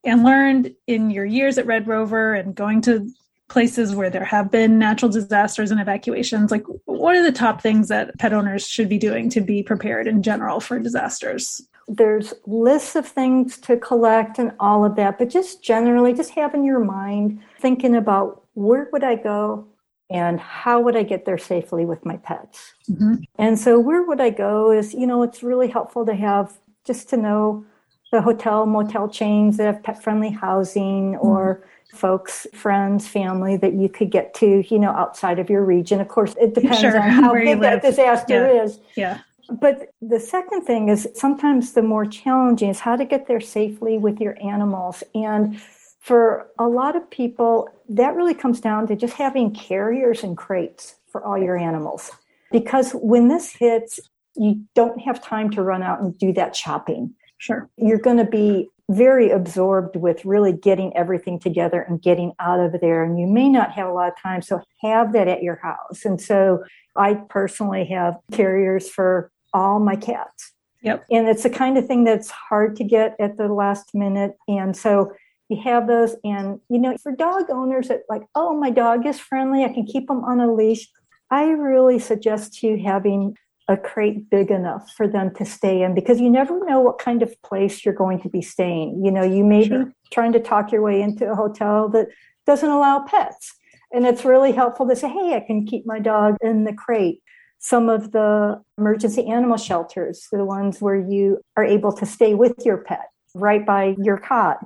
and 0.03 0.23
learned 0.23 0.75
in 0.87 1.09
your 1.09 1.25
years 1.25 1.57
at 1.57 1.65
Red 1.65 1.87
Rover 1.87 2.33
and 2.33 2.53
going 2.53 2.81
to 2.81 3.09
places 3.47 3.95
where 3.95 4.09
there 4.09 4.25
have 4.25 4.51
been 4.51 4.79
natural 4.79 5.11
disasters 5.11 5.69
and 5.69 5.79
evacuations 5.79 6.49
like 6.49 6.63
what 6.85 7.15
are 7.15 7.21
the 7.21 7.31
top 7.31 7.61
things 7.61 7.89
that 7.89 8.17
pet 8.17 8.33
owners 8.33 8.67
should 8.67 8.89
be 8.89 8.97
doing 8.97 9.29
to 9.29 9.39
be 9.39 9.61
prepared 9.61 10.07
in 10.07 10.23
general 10.23 10.59
for 10.59 10.79
disasters 10.79 11.61
there's 11.87 12.33
lists 12.45 12.95
of 12.95 13.07
things 13.07 13.57
to 13.57 13.77
collect 13.77 14.39
and 14.39 14.51
all 14.59 14.83
of 14.83 14.95
that 14.95 15.17
but 15.17 15.29
just 15.29 15.63
generally 15.63 16.13
just 16.13 16.31
have 16.31 16.53
in 16.53 16.63
your 16.63 16.79
mind 16.79 17.39
thinking 17.59 17.95
about 17.95 18.43
where 18.53 18.89
would 18.91 19.03
i 19.03 19.15
go 19.15 19.67
and 20.09 20.39
how 20.39 20.79
would 20.79 20.95
i 20.95 21.03
get 21.03 21.25
there 21.25 21.37
safely 21.37 21.85
with 21.85 22.03
my 22.05 22.17
pets 22.17 22.73
mm-hmm. 22.89 23.15
and 23.37 23.59
so 23.59 23.79
where 23.79 24.03
would 24.03 24.19
i 24.19 24.29
go 24.29 24.71
is 24.71 24.93
you 24.93 25.05
know 25.05 25.21
it's 25.21 25.43
really 25.43 25.67
helpful 25.67 26.05
to 26.05 26.15
have 26.15 26.57
just 26.85 27.07
to 27.09 27.17
know 27.17 27.63
the 28.11 28.21
hotel 28.21 28.65
motel 28.65 29.07
chains 29.07 29.57
that 29.57 29.65
have 29.65 29.83
pet 29.83 30.01
friendly 30.01 30.29
housing 30.29 31.13
mm-hmm. 31.13 31.27
or 31.27 31.67
folks 31.93 32.47
friends 32.53 33.07
family 33.07 33.57
that 33.57 33.73
you 33.73 33.87
could 33.87 34.09
get 34.09 34.33
to 34.33 34.63
you 34.73 34.79
know 34.79 34.91
outside 34.91 35.37
of 35.37 35.49
your 35.49 35.63
region 35.63 36.01
of 36.01 36.07
course 36.07 36.35
it 36.41 36.53
depends 36.53 36.79
sure, 36.79 36.99
on 36.99 37.09
how 37.23 37.33
big 37.33 37.59
that 37.59 37.81
disaster 37.81 38.53
yeah. 38.53 38.63
is 38.63 38.79
yeah 38.95 39.19
but 39.49 39.89
the 40.01 40.19
second 40.19 40.63
thing 40.63 40.89
is 40.89 41.07
sometimes 41.15 41.73
the 41.73 41.81
more 41.81 42.05
challenging 42.05 42.69
is 42.69 42.79
how 42.79 42.95
to 42.95 43.05
get 43.05 43.27
there 43.27 43.39
safely 43.39 43.97
with 43.97 44.19
your 44.19 44.37
animals 44.43 45.03
and 45.13 45.59
for 45.99 46.47
a 46.59 46.67
lot 46.67 46.95
of 46.95 47.09
people 47.09 47.67
that 47.89 48.15
really 48.15 48.33
comes 48.33 48.59
down 48.61 48.87
to 48.87 48.95
just 48.95 49.13
having 49.13 49.53
carriers 49.53 50.23
and 50.23 50.37
crates 50.37 50.95
for 51.07 51.23
all 51.23 51.37
your 51.37 51.57
animals 51.57 52.11
because 52.51 52.91
when 52.93 53.27
this 53.27 53.53
hits 53.53 53.99
you 54.35 54.61
don't 54.73 54.99
have 54.99 55.23
time 55.23 55.49
to 55.49 55.61
run 55.61 55.81
out 55.81 56.01
and 56.01 56.17
do 56.17 56.33
that 56.33 56.55
shopping 56.55 57.13
Sure. 57.37 57.69
You're 57.77 57.99
going 57.99 58.17
to 58.17 58.25
be 58.25 58.69
very 58.89 59.31
absorbed 59.31 59.95
with 59.95 60.23
really 60.25 60.53
getting 60.53 60.95
everything 60.95 61.39
together 61.39 61.81
and 61.81 62.01
getting 62.01 62.33
out 62.39 62.59
of 62.59 62.79
there. 62.81 63.03
And 63.03 63.19
you 63.19 63.27
may 63.27 63.49
not 63.49 63.71
have 63.73 63.87
a 63.87 63.93
lot 63.93 64.09
of 64.09 64.13
time. 64.21 64.41
So 64.41 64.61
have 64.81 65.13
that 65.13 65.27
at 65.27 65.41
your 65.41 65.55
house. 65.57 66.05
And 66.05 66.21
so 66.21 66.63
I 66.95 67.15
personally 67.15 67.85
have 67.85 68.17
carriers 68.31 68.89
for 68.89 69.31
all 69.55 69.79
my 69.79 69.95
cats. 69.95 70.51
Yep. 70.81 71.05
And 71.09 71.27
it's 71.27 71.43
the 71.43 71.49
kind 71.49 71.77
of 71.77 71.87
thing 71.87 72.03
that's 72.03 72.29
hard 72.29 72.75
to 72.75 72.83
get 72.83 73.15
at 73.19 73.37
the 73.37 73.47
last 73.47 73.95
minute. 73.95 74.37
And 74.47 74.75
so 74.77 75.13
you 75.49 75.59
have 75.63 75.87
those. 75.87 76.15
And, 76.23 76.59
you 76.69 76.77
know, 76.77 76.95
for 77.01 77.11
dog 77.11 77.49
owners 77.49 77.87
that 77.87 78.01
like, 78.09 78.23
oh, 78.35 78.55
my 78.55 78.69
dog 78.69 79.05
is 79.07 79.19
friendly, 79.19 79.63
I 79.63 79.73
can 79.73 79.85
keep 79.85 80.07
them 80.07 80.23
on 80.23 80.39
a 80.39 80.53
leash. 80.53 80.87
I 81.31 81.45
really 81.45 81.97
suggest 81.97 82.61
you 82.61 82.77
having 82.77 83.35
a 83.67 83.75
crate 83.75 84.29
big 84.29 84.51
enough 84.51 84.91
for 84.95 85.07
them 85.07 85.33
to 85.35 85.45
stay 85.45 85.81
in 85.81 85.95
because 85.95 86.19
you 86.19 86.29
never 86.29 86.63
know 86.65 86.81
what 86.81 86.99
kind 86.99 87.23
of 87.23 87.41
place 87.41 87.83
you're 87.83 87.95
going 87.95 88.21
to 88.21 88.29
be 88.29 88.41
staying. 88.41 89.03
You 89.03 89.11
know, 89.11 89.23
you 89.23 89.43
may 89.43 89.67
sure. 89.67 89.85
be 89.85 89.91
trying 90.11 90.33
to 90.33 90.39
talk 90.39 90.71
your 90.71 90.83
way 90.83 91.01
into 91.01 91.31
a 91.31 91.35
hotel 91.35 91.89
that 91.89 92.09
doesn't 92.45 92.69
allow 92.69 92.99
pets. 92.99 93.55
And 93.91 94.05
it's 94.05 94.23
really 94.23 94.51
helpful 94.51 94.87
to 94.87 94.95
say, 94.95 95.09
hey, 95.09 95.35
I 95.35 95.39
can 95.39 95.65
keep 95.65 95.85
my 95.87 95.99
dog 95.99 96.35
in 96.41 96.65
the 96.65 96.73
crate. 96.73 97.23
Some 97.59 97.89
of 97.89 98.11
the 98.11 98.61
emergency 98.77 99.27
animal 99.27 99.57
shelters, 99.57 100.27
the 100.31 100.45
ones 100.45 100.81
where 100.81 100.95
you 100.95 101.39
are 101.57 101.63
able 101.63 101.91
to 101.93 102.05
stay 102.05 102.35
with 102.35 102.53
your 102.63 102.77
pet 102.77 103.07
right 103.33 103.65
by 103.65 103.95
your 103.97 104.17
cot. 104.17 104.65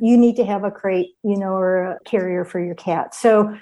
You 0.00 0.16
need 0.16 0.36
to 0.36 0.44
have 0.44 0.64
a 0.64 0.70
crate, 0.70 1.10
you 1.22 1.36
know, 1.36 1.52
or 1.52 1.82
a 1.82 1.98
carrier 2.04 2.44
for 2.44 2.58
your 2.58 2.74
cat. 2.74 3.14
So 3.14 3.56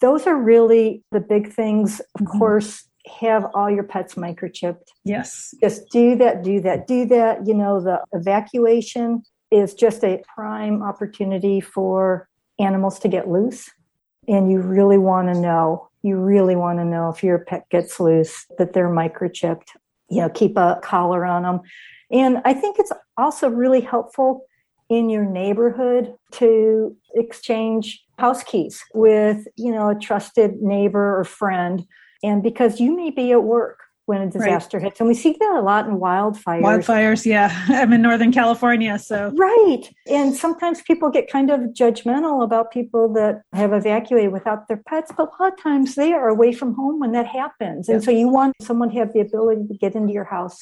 those 0.00 0.26
are 0.26 0.36
really 0.36 1.02
the 1.10 1.20
big 1.20 1.52
things. 1.52 2.00
Of 2.00 2.06
mm-hmm. 2.26 2.38
course, 2.38 2.84
have 3.20 3.46
all 3.54 3.70
your 3.70 3.84
pets 3.84 4.14
microchipped. 4.14 4.88
Yes. 5.04 5.54
Just 5.60 5.90
do 5.90 6.16
that, 6.16 6.42
do 6.44 6.60
that, 6.60 6.86
do 6.86 7.06
that. 7.06 7.46
You 7.46 7.54
know, 7.54 7.80
the 7.80 8.00
evacuation 8.12 9.22
is 9.50 9.74
just 9.74 10.04
a 10.04 10.22
prime 10.34 10.82
opportunity 10.82 11.60
for 11.60 12.28
animals 12.58 12.98
to 13.00 13.08
get 13.08 13.28
loose. 13.28 13.68
And 14.28 14.50
you 14.50 14.60
really 14.60 14.98
want 14.98 15.28
to 15.28 15.40
know, 15.40 15.89
you 16.02 16.16
really 16.16 16.56
want 16.56 16.78
to 16.78 16.84
know 16.84 17.08
if 17.10 17.22
your 17.22 17.38
pet 17.38 17.68
gets 17.70 18.00
loose 18.00 18.46
that 18.58 18.72
they're 18.72 18.88
microchipped. 18.88 19.68
You 20.08 20.22
know, 20.22 20.28
keep 20.28 20.56
a 20.56 20.80
collar 20.82 21.24
on 21.24 21.42
them. 21.42 21.60
And 22.10 22.38
I 22.44 22.52
think 22.52 22.78
it's 22.78 22.92
also 23.16 23.48
really 23.48 23.80
helpful 23.80 24.44
in 24.88 25.08
your 25.08 25.24
neighborhood 25.24 26.12
to 26.32 26.96
exchange 27.14 28.04
house 28.18 28.42
keys 28.42 28.82
with, 28.92 29.46
you 29.56 29.70
know, 29.70 29.90
a 29.90 29.94
trusted 29.94 30.60
neighbor 30.60 31.18
or 31.18 31.24
friend 31.24 31.86
and 32.22 32.42
because 32.42 32.80
you 32.80 32.94
may 32.94 33.10
be 33.10 33.32
at 33.32 33.42
work 33.42 33.78
when 34.10 34.22
a 34.22 34.28
disaster 34.28 34.78
right. 34.78 34.86
hits. 34.86 34.98
And 34.98 35.08
we 35.08 35.14
see 35.14 35.36
that 35.38 35.56
a 35.56 35.62
lot 35.62 35.86
in 35.86 35.98
wildfires. 35.98 36.62
Wildfires, 36.62 37.24
yeah. 37.24 37.64
I'm 37.68 37.92
in 37.92 38.02
Northern 38.02 38.32
California, 38.32 38.98
so. 38.98 39.32
Right. 39.36 39.84
And 40.08 40.34
sometimes 40.34 40.82
people 40.82 41.10
get 41.10 41.30
kind 41.30 41.48
of 41.48 41.60
judgmental 41.70 42.42
about 42.42 42.72
people 42.72 43.12
that 43.12 43.42
have 43.52 43.72
evacuated 43.72 44.32
without 44.32 44.66
their 44.66 44.78
pets, 44.78 45.12
but 45.16 45.28
a 45.28 45.42
lot 45.42 45.52
of 45.52 45.62
times 45.62 45.94
they 45.94 46.12
are 46.12 46.28
away 46.28 46.52
from 46.52 46.74
home 46.74 46.98
when 46.98 47.12
that 47.12 47.28
happens. 47.28 47.88
Yep. 47.88 47.94
And 47.94 48.04
so 48.04 48.10
you 48.10 48.26
want 48.26 48.56
someone 48.60 48.90
to 48.90 48.98
have 48.98 49.12
the 49.12 49.20
ability 49.20 49.68
to 49.68 49.74
get 49.74 49.94
into 49.94 50.12
your 50.12 50.24
house 50.24 50.58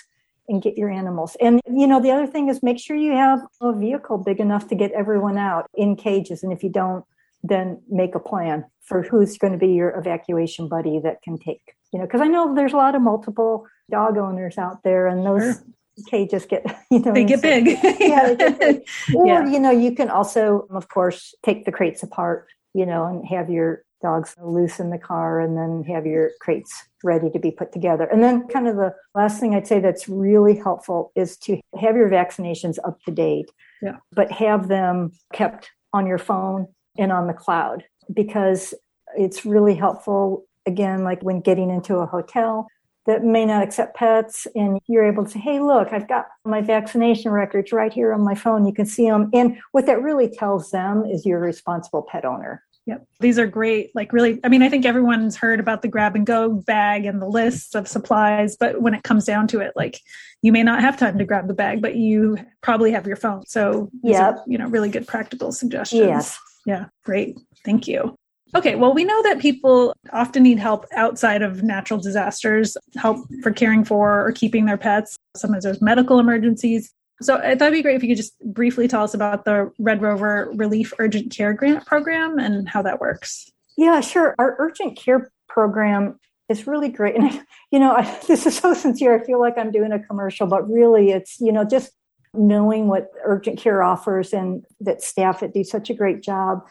and 0.46 0.60
get 0.60 0.76
your 0.76 0.90
animals. 0.90 1.34
And, 1.40 1.62
you 1.66 1.86
know, 1.86 2.02
the 2.02 2.10
other 2.10 2.26
thing 2.26 2.50
is 2.50 2.62
make 2.62 2.78
sure 2.78 2.96
you 2.96 3.12
have 3.12 3.40
a 3.62 3.72
vehicle 3.72 4.18
big 4.18 4.40
enough 4.40 4.68
to 4.68 4.74
get 4.74 4.92
everyone 4.92 5.38
out 5.38 5.70
in 5.74 5.96
cages. 5.96 6.42
And 6.42 6.52
if 6.52 6.62
you 6.62 6.68
don't, 6.68 7.02
then 7.42 7.80
make 7.88 8.14
a 8.14 8.20
plan 8.20 8.66
for 8.82 9.02
who's 9.02 9.38
going 9.38 9.54
to 9.54 9.58
be 9.58 9.72
your 9.72 9.98
evacuation 9.98 10.68
buddy 10.68 10.98
that 10.98 11.22
can 11.22 11.38
take 11.38 11.77
you 11.92 11.98
know, 11.98 12.06
because 12.06 12.20
I 12.20 12.26
know 12.26 12.54
there's 12.54 12.72
a 12.72 12.76
lot 12.76 12.94
of 12.94 13.02
multiple 13.02 13.66
dog 13.90 14.16
owners 14.16 14.58
out 14.58 14.82
there, 14.82 15.06
and 15.06 15.24
those 15.24 15.42
sure. 15.42 15.64
cages 16.08 16.46
get, 16.46 16.64
you 16.90 17.00
know, 17.00 17.12
they 17.12 17.24
get 17.32 17.42
big. 17.42 17.66
yeah, 18.00 18.34
get 18.34 18.58
big. 18.58 18.82
Or, 19.14 19.26
yeah. 19.26 19.46
you 19.46 19.58
know, 19.58 19.70
you 19.70 19.94
can 19.94 20.10
also, 20.10 20.66
of 20.70 20.88
course, 20.88 21.34
take 21.42 21.64
the 21.64 21.72
crates 21.72 22.02
apart, 22.02 22.48
you 22.74 22.86
know, 22.86 23.06
and 23.06 23.26
have 23.26 23.50
your 23.50 23.84
dogs 24.00 24.34
loose 24.40 24.78
in 24.78 24.90
the 24.90 24.98
car 24.98 25.40
and 25.40 25.56
then 25.56 25.82
have 25.82 26.06
your 26.06 26.30
crates 26.40 26.84
ready 27.02 27.28
to 27.30 27.38
be 27.38 27.50
put 27.50 27.72
together. 27.72 28.04
And 28.04 28.22
then, 28.22 28.46
kind 28.48 28.68
of 28.68 28.76
the 28.76 28.94
last 29.14 29.40
thing 29.40 29.54
I'd 29.54 29.66
say 29.66 29.80
that's 29.80 30.08
really 30.08 30.56
helpful 30.56 31.10
is 31.16 31.36
to 31.38 31.60
have 31.80 31.96
your 31.96 32.08
vaccinations 32.08 32.78
up 32.84 33.00
to 33.04 33.10
date, 33.10 33.50
yeah. 33.82 33.96
but 34.12 34.30
have 34.30 34.68
them 34.68 35.12
kept 35.32 35.70
on 35.92 36.06
your 36.06 36.18
phone 36.18 36.68
and 36.98 37.12
on 37.12 37.26
the 37.26 37.32
cloud 37.32 37.84
because 38.12 38.74
it's 39.16 39.44
really 39.44 39.74
helpful. 39.74 40.44
Again, 40.68 41.02
like 41.02 41.22
when 41.22 41.40
getting 41.40 41.70
into 41.70 41.96
a 41.96 42.06
hotel 42.06 42.68
that 43.06 43.24
may 43.24 43.46
not 43.46 43.62
accept 43.62 43.96
pets, 43.96 44.46
and 44.54 44.78
you're 44.86 45.06
able 45.06 45.24
to 45.24 45.30
say, 45.30 45.38
Hey, 45.38 45.60
look, 45.60 45.92
I've 45.92 46.06
got 46.06 46.26
my 46.44 46.60
vaccination 46.60 47.32
records 47.32 47.72
right 47.72 47.92
here 47.92 48.12
on 48.12 48.22
my 48.22 48.34
phone. 48.34 48.66
You 48.66 48.74
can 48.74 48.84
see 48.84 49.08
them. 49.08 49.30
And 49.32 49.56
what 49.72 49.86
that 49.86 50.02
really 50.02 50.28
tells 50.28 50.70
them 50.70 51.06
is 51.06 51.24
you're 51.24 51.38
a 51.38 51.46
responsible 51.46 52.02
pet 52.02 52.26
owner. 52.26 52.62
Yep. 52.84 53.06
These 53.20 53.38
are 53.38 53.46
great. 53.46 53.94
Like, 53.94 54.12
really, 54.14 54.40
I 54.44 54.48
mean, 54.48 54.62
I 54.62 54.68
think 54.70 54.86
everyone's 54.86 55.36
heard 55.36 55.60
about 55.60 55.82
the 55.82 55.88
grab 55.88 56.16
and 56.16 56.26
go 56.26 56.50
bag 56.50 57.04
and 57.04 57.20
the 57.20 57.26
lists 57.26 57.74
of 57.74 57.86
supplies, 57.86 58.56
but 58.56 58.80
when 58.80 58.94
it 58.94 59.02
comes 59.02 59.26
down 59.26 59.46
to 59.48 59.60
it, 59.60 59.72
like, 59.76 60.00
you 60.40 60.52
may 60.52 60.62
not 60.62 60.80
have 60.80 60.96
time 60.96 61.18
to 61.18 61.24
grab 61.24 61.48
the 61.48 61.54
bag, 61.54 61.82
but 61.82 61.96
you 61.96 62.38
probably 62.62 62.92
have 62.92 63.06
your 63.06 63.16
phone. 63.16 63.44
So, 63.46 63.90
yeah, 64.02 64.36
you 64.46 64.56
know, 64.56 64.68
really 64.68 64.88
good 64.88 65.06
practical 65.06 65.52
suggestions. 65.52 66.00
Yes. 66.00 66.38
Yeah. 66.64 66.86
Great. 67.04 67.38
Thank 67.64 67.88
you. 67.88 68.16
Okay, 68.54 68.76
well, 68.76 68.94
we 68.94 69.04
know 69.04 69.22
that 69.24 69.40
people 69.40 69.94
often 70.12 70.42
need 70.42 70.58
help 70.58 70.86
outside 70.92 71.42
of 71.42 71.62
natural 71.62 72.00
disasters, 72.00 72.76
help 72.96 73.18
for 73.42 73.50
caring 73.50 73.84
for 73.84 74.26
or 74.26 74.32
keeping 74.32 74.64
their 74.64 74.78
pets. 74.78 75.18
Sometimes 75.36 75.64
there's 75.64 75.82
medical 75.82 76.18
emergencies. 76.18 76.92
So 77.20 77.34
uh, 77.34 77.38
I 77.38 77.54
thought 77.54 77.66
it'd 77.66 77.72
be 77.72 77.82
great 77.82 77.96
if 77.96 78.02
you 78.02 78.08
could 78.10 78.16
just 78.16 78.38
briefly 78.40 78.88
tell 78.88 79.02
us 79.02 79.14
about 79.14 79.44
the 79.44 79.70
Red 79.78 80.00
Rover 80.00 80.50
Relief 80.54 80.92
Urgent 80.98 81.30
Care 81.30 81.52
Grant 81.52 81.84
Program 81.84 82.38
and 82.38 82.68
how 82.68 82.82
that 82.82 83.00
works. 83.00 83.50
Yeah, 83.76 84.00
sure. 84.00 84.34
Our 84.38 84.56
urgent 84.58 84.96
care 84.96 85.30
program 85.48 86.18
is 86.48 86.66
really 86.66 86.88
great. 86.88 87.16
And, 87.16 87.42
you 87.70 87.78
know, 87.78 87.92
I, 87.92 88.18
this 88.28 88.46
is 88.46 88.56
so 88.56 88.72
sincere. 88.74 89.20
I 89.20 89.24
feel 89.24 89.40
like 89.40 89.58
I'm 89.58 89.70
doing 89.70 89.92
a 89.92 90.02
commercial, 90.02 90.46
but 90.46 90.68
really 90.68 91.10
it's, 91.10 91.40
you 91.40 91.52
know, 91.52 91.64
just 91.64 91.92
knowing 92.34 92.88
what 92.88 93.10
urgent 93.24 93.58
care 93.58 93.82
offers 93.82 94.32
and 94.32 94.64
that 94.80 95.02
staff 95.02 95.40
that 95.40 95.54
do 95.54 95.64
such 95.64 95.90
a 95.90 95.94
great 95.94 96.22
job. 96.22 96.66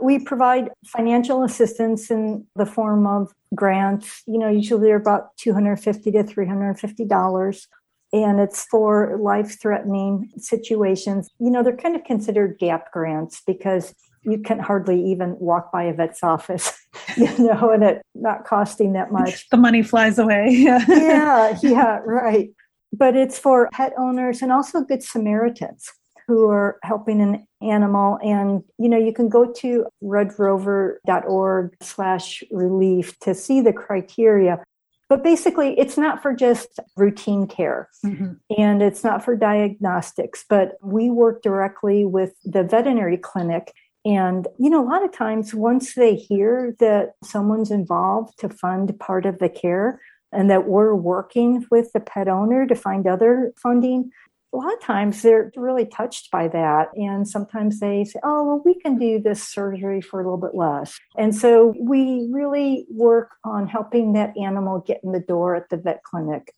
We 0.00 0.18
provide 0.18 0.70
financial 0.86 1.42
assistance 1.42 2.10
in 2.10 2.46
the 2.56 2.66
form 2.66 3.06
of 3.06 3.32
grants. 3.54 4.22
You 4.26 4.38
know, 4.38 4.48
usually 4.48 4.88
they're 4.88 4.96
about 4.96 5.36
250 5.38 6.12
to 6.12 6.22
$350 6.22 7.66
and 8.12 8.40
it's 8.40 8.64
for 8.64 9.18
life 9.20 9.60
threatening 9.60 10.30
situations. 10.38 11.28
You 11.38 11.50
know, 11.50 11.62
they're 11.62 11.76
kind 11.76 11.96
of 11.96 12.04
considered 12.04 12.58
gap 12.58 12.90
grants 12.92 13.42
because 13.46 13.94
you 14.22 14.38
can 14.38 14.58
hardly 14.58 15.02
even 15.10 15.36
walk 15.38 15.70
by 15.72 15.84
a 15.84 15.92
vet's 15.92 16.22
office, 16.22 16.72
you 17.16 17.38
know, 17.38 17.70
and 17.70 17.82
it 17.82 18.02
not 18.14 18.44
costing 18.44 18.92
that 18.94 19.12
much. 19.12 19.48
The 19.50 19.56
money 19.56 19.82
flies 19.82 20.18
away. 20.18 20.48
yeah, 20.88 21.58
yeah, 21.62 22.00
right. 22.04 22.50
But 22.92 23.16
it's 23.16 23.38
for 23.38 23.68
pet 23.72 23.92
owners 23.98 24.42
and 24.42 24.50
also 24.50 24.80
good 24.80 25.02
Samaritans 25.02 25.92
who 26.28 26.48
are 26.50 26.78
helping 26.82 27.22
an 27.22 27.46
animal. 27.62 28.18
And, 28.22 28.62
you 28.78 28.88
know, 28.88 28.98
you 28.98 29.12
can 29.14 29.30
go 29.30 29.50
to 29.50 29.86
redrover.org 30.04 31.76
slash 31.80 32.44
relief 32.50 33.18
to 33.20 33.34
see 33.34 33.62
the 33.62 33.72
criteria. 33.72 34.62
But 35.08 35.24
basically, 35.24 35.78
it's 35.78 35.96
not 35.96 36.20
for 36.20 36.34
just 36.34 36.78
routine 36.94 37.46
care 37.46 37.88
mm-hmm. 38.04 38.34
and 38.58 38.82
it's 38.82 39.02
not 39.02 39.24
for 39.24 39.34
diagnostics, 39.34 40.44
but 40.46 40.76
we 40.82 41.08
work 41.08 41.40
directly 41.42 42.04
with 42.04 42.34
the 42.44 42.62
veterinary 42.62 43.16
clinic. 43.16 43.72
And, 44.04 44.46
you 44.58 44.68
know, 44.68 44.84
a 44.84 44.88
lot 44.88 45.02
of 45.02 45.12
times 45.12 45.54
once 45.54 45.94
they 45.94 46.14
hear 46.14 46.76
that 46.78 47.14
someone's 47.24 47.70
involved 47.70 48.38
to 48.40 48.50
fund 48.50 48.98
part 49.00 49.24
of 49.24 49.38
the 49.38 49.48
care 49.48 49.98
and 50.30 50.50
that 50.50 50.68
we're 50.68 50.94
working 50.94 51.64
with 51.70 51.90
the 51.92 52.00
pet 52.00 52.28
owner 52.28 52.66
to 52.66 52.74
find 52.74 53.06
other 53.06 53.52
funding, 53.56 54.10
a 54.52 54.56
lot 54.56 54.72
of 54.72 54.80
times 54.80 55.22
they're 55.22 55.52
really 55.56 55.84
touched 55.86 56.30
by 56.30 56.48
that. 56.48 56.88
And 56.94 57.28
sometimes 57.28 57.80
they 57.80 58.04
say, 58.04 58.18
oh, 58.22 58.44
well, 58.44 58.62
we 58.64 58.74
can 58.80 58.98
do 58.98 59.20
this 59.20 59.42
surgery 59.42 60.00
for 60.00 60.20
a 60.20 60.24
little 60.24 60.38
bit 60.38 60.54
less. 60.54 60.98
And 61.16 61.34
so 61.34 61.74
we 61.78 62.28
really 62.30 62.86
work 62.90 63.30
on 63.44 63.66
helping 63.66 64.14
that 64.14 64.36
animal 64.38 64.80
get 64.86 65.00
in 65.04 65.12
the 65.12 65.20
door 65.20 65.54
at 65.54 65.68
the 65.68 65.76
vet 65.76 66.02
clinic 66.02 66.52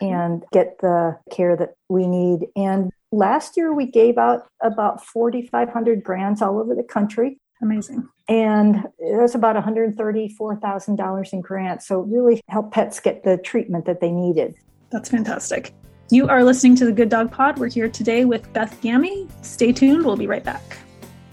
and 0.00 0.44
get 0.52 0.78
the 0.80 1.18
care 1.30 1.56
that 1.56 1.74
we 1.88 2.06
need. 2.06 2.46
And 2.56 2.90
last 3.12 3.56
year 3.56 3.72
we 3.72 3.86
gave 3.86 4.18
out 4.18 4.46
about 4.62 5.04
4,500 5.04 6.02
grants 6.02 6.42
all 6.42 6.58
over 6.58 6.74
the 6.74 6.82
country. 6.82 7.40
Amazing. 7.62 8.06
And 8.28 8.84
it 8.98 9.20
was 9.20 9.34
about 9.34 9.56
$134,000 9.56 11.32
in 11.32 11.40
grants. 11.40 11.88
So 11.88 12.00
really 12.00 12.42
help 12.48 12.72
pets 12.72 13.00
get 13.00 13.24
the 13.24 13.38
treatment 13.38 13.86
that 13.86 14.00
they 14.00 14.10
needed. 14.10 14.56
That's 14.90 15.08
fantastic. 15.08 15.72
You 16.08 16.28
are 16.28 16.44
listening 16.44 16.76
to 16.76 16.84
the 16.84 16.92
Good 16.92 17.08
Dog 17.08 17.32
Pod. 17.32 17.58
We're 17.58 17.68
here 17.68 17.88
today 17.88 18.24
with 18.24 18.52
Beth 18.52 18.80
Gammie. 18.80 19.28
Stay 19.42 19.72
tuned. 19.72 20.06
We'll 20.06 20.16
be 20.16 20.28
right 20.28 20.44
back. 20.44 20.78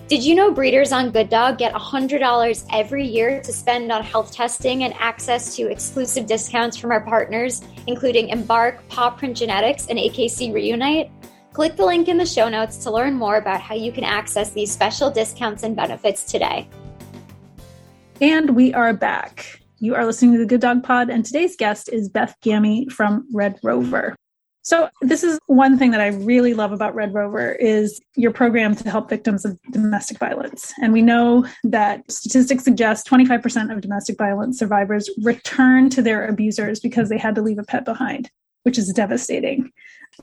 Did 0.08 0.24
you 0.24 0.34
know 0.34 0.50
breeders 0.50 0.92
on 0.92 1.12
Good 1.12 1.30
Dog 1.30 1.60
get 1.60 1.76
$100 1.76 2.66
every 2.74 3.06
year 3.06 3.40
to 3.40 3.54
spend 3.54 3.92
on 3.92 4.04
health 4.04 4.32
testing 4.32 4.84
and 4.84 4.96
access 4.96 5.56
to 5.58 5.70
exclusive 5.70 6.26
discounts 6.26 6.76
from 6.76 6.92
our 6.92 7.02
partners, 7.02 7.62
including 7.86 8.30
Embark, 8.30 8.88
Paw 8.88 9.12
Print 9.12 9.38
Genetics, 9.38 9.86
and 9.90 10.00
AKC 10.00 10.52
Reunite? 10.52 11.12
Click 11.52 11.76
the 11.76 11.86
link 11.86 12.08
in 12.08 12.18
the 12.18 12.26
show 12.26 12.50
notes 12.50 12.78
to 12.78 12.90
learn 12.90 13.14
more 13.14 13.36
about 13.36 13.62
how 13.62 13.76
you 13.76 13.92
can 13.92 14.04
access 14.04 14.50
these 14.50 14.72
special 14.72 15.12
discounts 15.12 15.62
and 15.62 15.76
benefits 15.76 16.24
today. 16.24 16.68
And 18.20 18.56
we 18.56 18.74
are 18.74 18.92
back. 18.92 19.62
You 19.78 19.94
are 19.94 20.04
listening 20.04 20.32
to 20.32 20.40
the 20.40 20.48
Good 20.48 20.62
Dog 20.62 20.82
Pod, 20.82 21.12
and 21.12 21.24
today's 21.24 21.56
guest 21.56 21.90
is 21.90 22.10
Beth 22.10 22.36
Gammie 22.42 22.92
from 22.92 23.28
Red 23.32 23.60
Rover. 23.62 24.16
So 24.64 24.90
this 25.02 25.24
is 25.24 25.40
one 25.48 25.78
thing 25.78 25.92
that 25.92 26.00
I 26.00 26.08
really 26.08 26.54
love 26.54 26.72
about 26.72 26.96
Red 26.96 27.14
Rover 27.14 27.52
is 27.52 28.00
your 28.16 28.32
program 28.32 28.76
to 28.78 28.90
help 28.90 29.10
victims 29.10 29.44
of 29.44 29.60
domestic 29.72 30.20
violence. 30.20 30.74
And 30.82 30.94
we 30.94 31.02
know 31.02 31.46
that 31.66 32.10
statistics 32.10 32.64
suggest 32.64 33.06
25% 33.06 33.74
of 33.74 33.82
domestic 33.82 34.18
violence 34.18 34.58
survivors 34.58 35.10
return 35.22 35.90
to 35.90 36.02
their 36.02 36.26
abusers 36.28 36.80
because 36.80 37.10
they 37.10 37.18
had 37.18 37.36
to 37.36 37.42
leave 37.42 37.60
a 37.60 37.64
pet 37.64 37.84
behind, 37.84 38.32
which 38.64 38.78
is 38.78 38.92
devastating. 38.94 39.70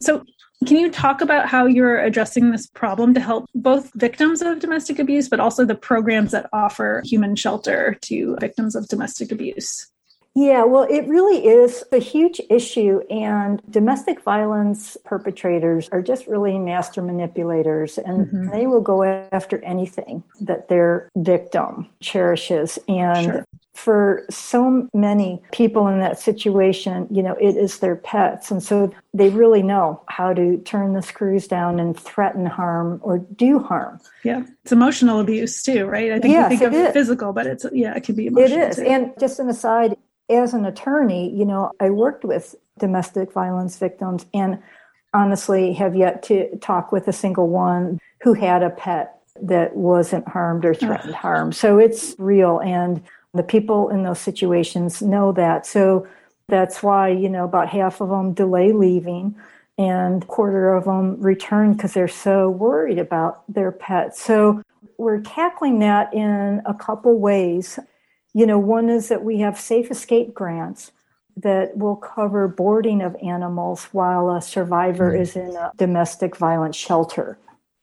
So 0.01 0.25
can 0.67 0.79
you 0.79 0.91
talk 0.91 1.21
about 1.21 1.47
how 1.47 1.67
you're 1.67 2.01
addressing 2.01 2.51
this 2.51 2.67
problem 2.67 3.13
to 3.15 3.21
help 3.21 3.45
both 3.55 3.93
victims 3.95 4.41
of 4.41 4.59
domestic 4.59 4.99
abuse, 4.99 5.29
but 5.29 5.41
also 5.41 5.67
the 5.67 5.75
programs 5.75 6.31
that 6.31 6.49
offer 6.55 7.03
human 7.05 7.37
shelter 7.37 7.99
to 8.03 8.37
victims 8.41 8.75
of 8.75 8.89
domestic 8.89 9.33
abuse? 9.33 9.90
Yeah, 10.37 10.63
well, 10.63 10.87
it 10.89 11.09
really 11.09 11.45
is 11.45 11.83
a 11.91 11.99
huge 11.99 12.41
issue, 12.49 13.01
and 13.11 13.61
domestic 13.69 14.23
violence 14.23 14.97
perpetrators 15.05 15.89
are 15.91 16.03
just 16.03 16.29
really 16.29 16.57
master 16.57 17.03
manipulators, 17.03 17.99
and 17.99 18.27
mm-hmm. 18.27 18.51
they 18.51 18.69
will 18.69 18.81
go 18.81 19.03
after 19.33 19.63
anything 19.65 20.23
that 20.41 20.69
their 20.69 21.09
victim 21.17 21.89
cherishes. 22.01 22.79
And 22.87 23.25
sure. 23.25 23.45
for 23.75 24.25
so 24.31 24.89
many 24.95 25.43
people 25.51 25.89
in 25.89 25.99
that 25.99 26.19
situation, 26.21 27.09
you 27.11 27.25
know, 27.25 27.35
it 27.41 27.57
is 27.57 27.81
their 27.81 27.97
pets. 27.97 28.53
And 28.53 28.63
so 28.63 28.93
they 29.13 29.31
really 29.31 29.65
know 29.65 30.01
how 30.07 30.33
to 30.33 30.59
turn 30.59 30.93
the 30.93 31.03
screws 31.03 31.49
down 31.49 31.81
and 31.81 31.99
threaten 31.99 32.47
harm 32.47 33.01
or 33.03 33.19
do 33.19 33.59
harm. 33.59 34.01
Yeah. 34.23 34.45
It's 34.63 34.71
emotional 34.71 35.19
abuse 35.19 35.63
too, 35.63 35.87
right? 35.87 36.13
I 36.13 36.21
think 36.21 36.33
yes, 36.33 36.51
we 36.51 36.57
think 36.57 36.69
of 36.69 36.75
is. 36.75 36.93
physical, 36.93 37.33
but 37.33 37.49
it's, 37.49 37.67
yeah, 37.73 37.97
it 37.97 38.05
can 38.05 38.15
be 38.15 38.27
emotional. 38.29 38.61
It 38.61 38.71
is. 38.71 38.77
Too. 38.77 38.85
And 38.85 39.13
just 39.19 39.41
an 39.41 39.49
aside, 39.49 39.97
as 40.31 40.55
an 40.55 40.65
attorney, 40.65 41.35
you 41.35 41.45
know, 41.45 41.73
I 41.81 41.91
worked 41.91 42.25
with 42.25 42.55
domestic 42.79 43.33
violence 43.33 43.77
victims 43.77 44.27
and 44.33 44.63
honestly 45.13 45.73
have 45.75 45.95
yet 45.97 46.23
to 46.25 46.57
talk 46.59 46.93
with 46.93 47.09
a 47.09 47.13
single 47.13 47.49
one 47.49 47.99
who 48.23 48.33
had 48.33 48.63
a 48.63 48.71
pet 48.71 49.21
that 49.43 49.75
wasn't 49.75 50.27
harmed 50.29 50.65
or 50.65 50.75
threatened 50.75 51.15
mm. 51.15 51.19
harm. 51.19 51.53
So 51.53 51.79
it's 51.79 52.15
real. 52.19 52.61
And 52.61 53.03
the 53.35 53.43
people 53.43 53.89
in 53.91 54.03
those 54.03 54.19
situations 54.19 55.03
know 55.03 55.33
that. 55.33 55.67
So 55.67 56.07
that's 56.49 56.83
why, 56.83 57.09
you 57.09 57.29
know, 57.29 57.45
about 57.45 57.69
half 57.69 58.01
of 58.01 58.09
them 58.09 58.33
delay 58.33 58.73
leaving 58.73 59.35
and 59.79 60.23
a 60.23 60.27
quarter 60.27 60.75
of 60.75 60.85
them 60.85 61.21
return 61.21 61.73
because 61.73 61.95
they're 61.95 62.09
so 62.09 62.51
worried 62.51 62.99
about 62.99 63.43
their 63.53 63.73
pet. 63.73 64.17
So 64.17 64.63
we're 64.99 65.21
tackling 65.21 65.79
that 65.79 66.13
in 66.13 66.61
a 66.67 66.75
couple 66.75 67.19
ways. 67.19 67.79
You 68.35 68.47
know, 68.47 68.59
one 68.59 68.89
is 68.89 69.09
that 69.09 69.25
we 69.25 69.41
have 69.41 69.59
safe 69.59 69.91
escape 69.91 70.35
grants 70.35 70.93
that 71.37 71.77
will 71.77 71.97
cover 71.97 72.49
boarding 72.49 73.03
of 73.03 73.17
animals 73.23 73.85
while 73.93 74.31
a 74.31 74.43
survivor 74.43 75.13
mm-hmm. 75.13 75.23
is 75.23 75.37
in 75.37 75.57
a 75.57 75.73
domestic 75.77 76.37
violence 76.37 76.77
shelter, 76.77 77.39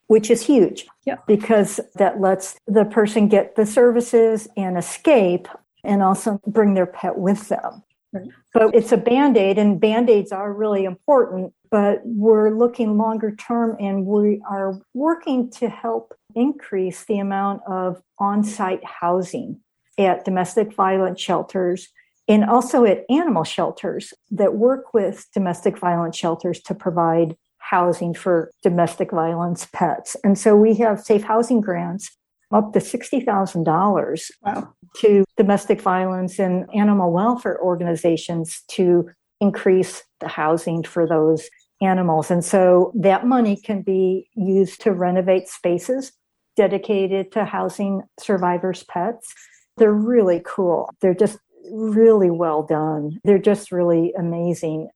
which 0.07 0.29
is 0.29 0.45
huge 0.45 0.85
yeah. 1.05 1.17
because 1.27 1.79
that 1.95 2.21
lets 2.21 2.55
the 2.67 2.85
person 2.85 3.27
get 3.27 3.55
the 3.55 3.65
services 3.65 4.47
and 4.55 4.77
escape 4.77 5.47
and 5.83 6.01
also 6.03 6.39
bring 6.45 6.73
their 6.73 6.85
pet 6.85 7.17
with 7.17 7.47
them. 7.49 7.83
Right. 8.13 8.27
But 8.53 8.73
it's 8.73 8.91
a 8.91 8.97
band 8.97 9.37
aid, 9.37 9.57
and 9.57 9.79
band 9.79 10.09
aids 10.09 10.31
are 10.31 10.53
really 10.53 10.85
important. 10.85 11.53
But 11.69 12.01
we're 12.05 12.51
looking 12.51 12.97
longer 12.97 13.35
term, 13.35 13.75
and 13.79 14.05
we 14.05 14.41
are 14.49 14.79
working 14.93 15.51
to 15.51 15.69
help 15.69 16.13
increase 16.33 17.03
the 17.03 17.19
amount 17.19 17.61
of 17.67 18.01
on 18.17 18.43
site 18.43 18.83
housing 18.85 19.59
at 19.97 20.25
domestic 20.25 20.73
violence 20.73 21.19
shelters 21.19 21.89
and 22.27 22.43
also 22.43 22.83
at 22.83 23.05
animal 23.09 23.43
shelters 23.43 24.13
that 24.31 24.55
work 24.55 24.93
with 24.93 25.25
domestic 25.33 25.77
violence 25.77 26.17
shelters 26.17 26.59
to 26.61 26.75
provide 26.75 27.35
housing 27.59 28.13
for 28.13 28.51
domestic 28.63 29.11
violence 29.11 29.67
pets. 29.73 30.15
And 30.23 30.37
so 30.37 30.55
we 30.55 30.75
have 30.75 31.01
safe 31.01 31.23
housing 31.23 31.61
grants 31.61 32.15
up 32.51 32.73
to 32.73 32.79
$60,000 32.79 34.31
wow. 34.41 34.73
to 34.97 35.25
domestic 35.35 35.81
violence 35.81 36.39
and 36.39 36.65
animal 36.73 37.11
welfare 37.11 37.59
organizations 37.61 38.63
to 38.69 39.09
increase 39.41 40.03
the 40.19 40.27
housing 40.27 40.83
for 40.83 41.07
those 41.07 41.49
animals. 41.81 42.31
And 42.31 42.43
so 42.43 42.91
that 42.95 43.27
money 43.27 43.55
can 43.55 43.81
be 43.81 44.29
used 44.35 44.81
to 44.81 44.91
renovate 44.91 45.47
spaces 45.47 46.11
dedicated 46.55 47.31
to 47.33 47.45
housing 47.45 48.01
survivors' 48.19 48.83
pets. 48.83 49.33
They're 49.77 49.93
really 49.93 50.41
cool. 50.45 50.89
They're 51.01 51.13
just 51.15 51.37
really 51.71 52.29
well 52.29 52.63
done. 52.63 53.19
They're 53.23 53.37
just 53.37 53.71
really 53.71 54.13
amazing. 54.17 54.89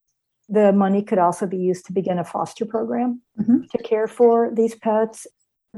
The 0.49 0.73
money 0.73 1.01
could 1.03 1.19
also 1.19 1.47
be 1.47 1.57
used 1.57 1.85
to 1.85 1.93
begin 1.93 2.19
a 2.19 2.23
foster 2.23 2.65
program 2.65 3.21
mm-hmm. 3.39 3.61
to 3.71 3.83
care 3.83 4.07
for 4.07 4.51
these 4.53 4.75
pets. 4.75 5.27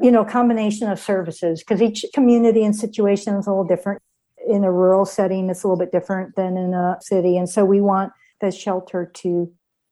You 0.01 0.09
know, 0.09 0.25
combination 0.25 0.89
of 0.89 0.99
services 0.99 1.61
because 1.61 1.79
each 1.79 2.03
community 2.15 2.63
and 2.63 2.75
situation 2.75 3.35
is 3.35 3.45
a 3.45 3.51
little 3.51 3.63
different. 3.63 4.01
In 4.47 4.63
a 4.63 4.71
rural 4.71 5.05
setting, 5.05 5.49
it's 5.49 5.63
a 5.63 5.67
little 5.67 5.77
bit 5.77 5.91
different 5.91 6.35
than 6.35 6.57
in 6.57 6.73
a 6.73 6.97
city. 6.99 7.37
And 7.37 7.47
so 7.47 7.63
we 7.63 7.79
want 7.79 8.11
the 8.41 8.49
shelter 8.49 9.11
to, 9.13 9.29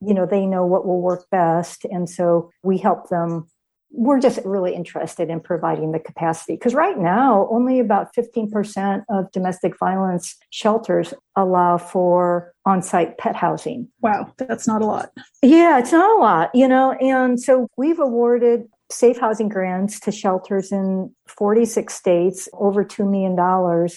you 0.02 0.14
know, 0.14 0.26
they 0.26 0.48
know 0.48 0.66
what 0.66 0.88
will 0.88 1.02
work 1.02 1.30
best. 1.30 1.86
And 1.86 2.10
so 2.10 2.50
we 2.64 2.80
help 2.80 3.10
them 3.10 3.48
we're 3.94 4.20
just 4.20 4.40
really 4.46 4.74
interested 4.74 5.30
in 5.30 5.40
providing 5.40 5.92
the 5.92 6.00
capacity 6.00 6.54
because 6.54 6.74
right 6.74 6.98
now 6.98 7.48
only 7.52 7.80
about 7.80 8.14
15% 8.16 9.04
of 9.10 9.32
domestic 9.32 9.78
violence 9.78 10.36
shelters 10.50 11.14
allow 11.36 11.78
for 11.78 12.54
on-site 12.66 13.18
pet 13.18 13.36
housing 13.36 13.88
wow 14.02 14.32
that's 14.38 14.68
not 14.68 14.82
a 14.82 14.86
lot 14.86 15.12
yeah 15.42 15.78
it's 15.78 15.92
not 15.92 16.10
a 16.18 16.20
lot 16.20 16.50
you 16.54 16.68
know 16.68 16.94
and 16.94 17.40
so 17.40 17.68
we've 17.78 18.00
awarded 18.00 18.64
safe 18.90 19.20
housing 19.20 19.50
grants 19.50 20.00
to 20.00 20.12
shelters 20.12 20.72
in 20.72 21.14
46 21.28 21.94
states 21.94 22.50
over 22.54 22.84
$2 22.84 23.10
million 23.10 23.90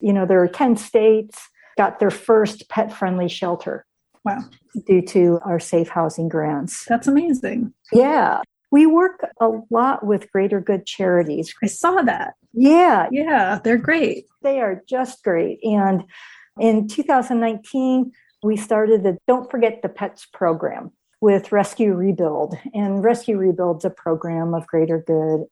you 0.00 0.12
know 0.12 0.26
there 0.26 0.42
are 0.42 0.48
10 0.48 0.76
states 0.76 1.48
got 1.76 1.98
their 1.98 2.10
first 2.10 2.68
pet 2.68 2.92
friendly 2.92 3.28
shelter 3.28 3.86
Wow. 4.24 4.40
Due 4.86 5.00
to 5.02 5.40
our 5.44 5.58
safe 5.58 5.88
housing 5.88 6.28
grants. 6.28 6.84
That's 6.84 7.08
amazing. 7.08 7.72
Yeah. 7.90 8.42
We 8.70 8.86
work 8.86 9.26
a 9.40 9.50
lot 9.70 10.06
with 10.06 10.30
greater 10.30 10.60
good 10.60 10.86
charities. 10.86 11.52
I 11.62 11.66
saw 11.66 12.02
that. 12.02 12.34
Yeah. 12.52 13.08
Yeah, 13.10 13.58
they're 13.62 13.78
great. 13.78 14.26
They 14.42 14.60
are 14.60 14.82
just 14.88 15.24
great. 15.24 15.58
And 15.62 16.04
in 16.58 16.88
2019, 16.88 18.12
we 18.42 18.56
started 18.56 19.02
the 19.02 19.18
Don't 19.26 19.50
Forget 19.50 19.82
the 19.82 19.88
Pets 19.88 20.26
program 20.32 20.92
with 21.20 21.52
Rescue 21.52 21.94
Rebuild. 21.94 22.56
And 22.72 23.04
Rescue 23.04 23.36
Rebuild's 23.36 23.84
a 23.84 23.90
program 23.90 24.54
of 24.54 24.66
greater 24.66 25.02
good. 25.06 25.44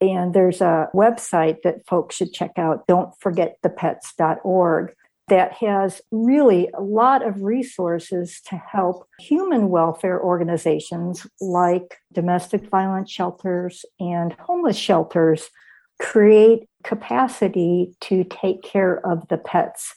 And 0.00 0.34
there's 0.34 0.60
a 0.60 0.88
website 0.94 1.62
that 1.62 1.86
folks 1.86 2.16
should 2.16 2.32
check 2.32 2.52
out, 2.58 2.86
don'tforgetthepets.org 2.88 4.94
that 5.28 5.52
has 5.54 6.02
really 6.10 6.68
a 6.74 6.82
lot 6.82 7.26
of 7.26 7.42
resources 7.42 8.40
to 8.46 8.56
help 8.56 9.08
human 9.18 9.70
welfare 9.70 10.20
organizations 10.20 11.26
like 11.40 11.98
domestic 12.12 12.68
violence 12.68 13.10
shelters 13.10 13.84
and 13.98 14.34
homeless 14.34 14.76
shelters 14.76 15.48
create 16.00 16.68
capacity 16.82 17.94
to 18.00 18.24
take 18.24 18.62
care 18.62 19.04
of 19.06 19.26
the 19.28 19.38
pets 19.38 19.94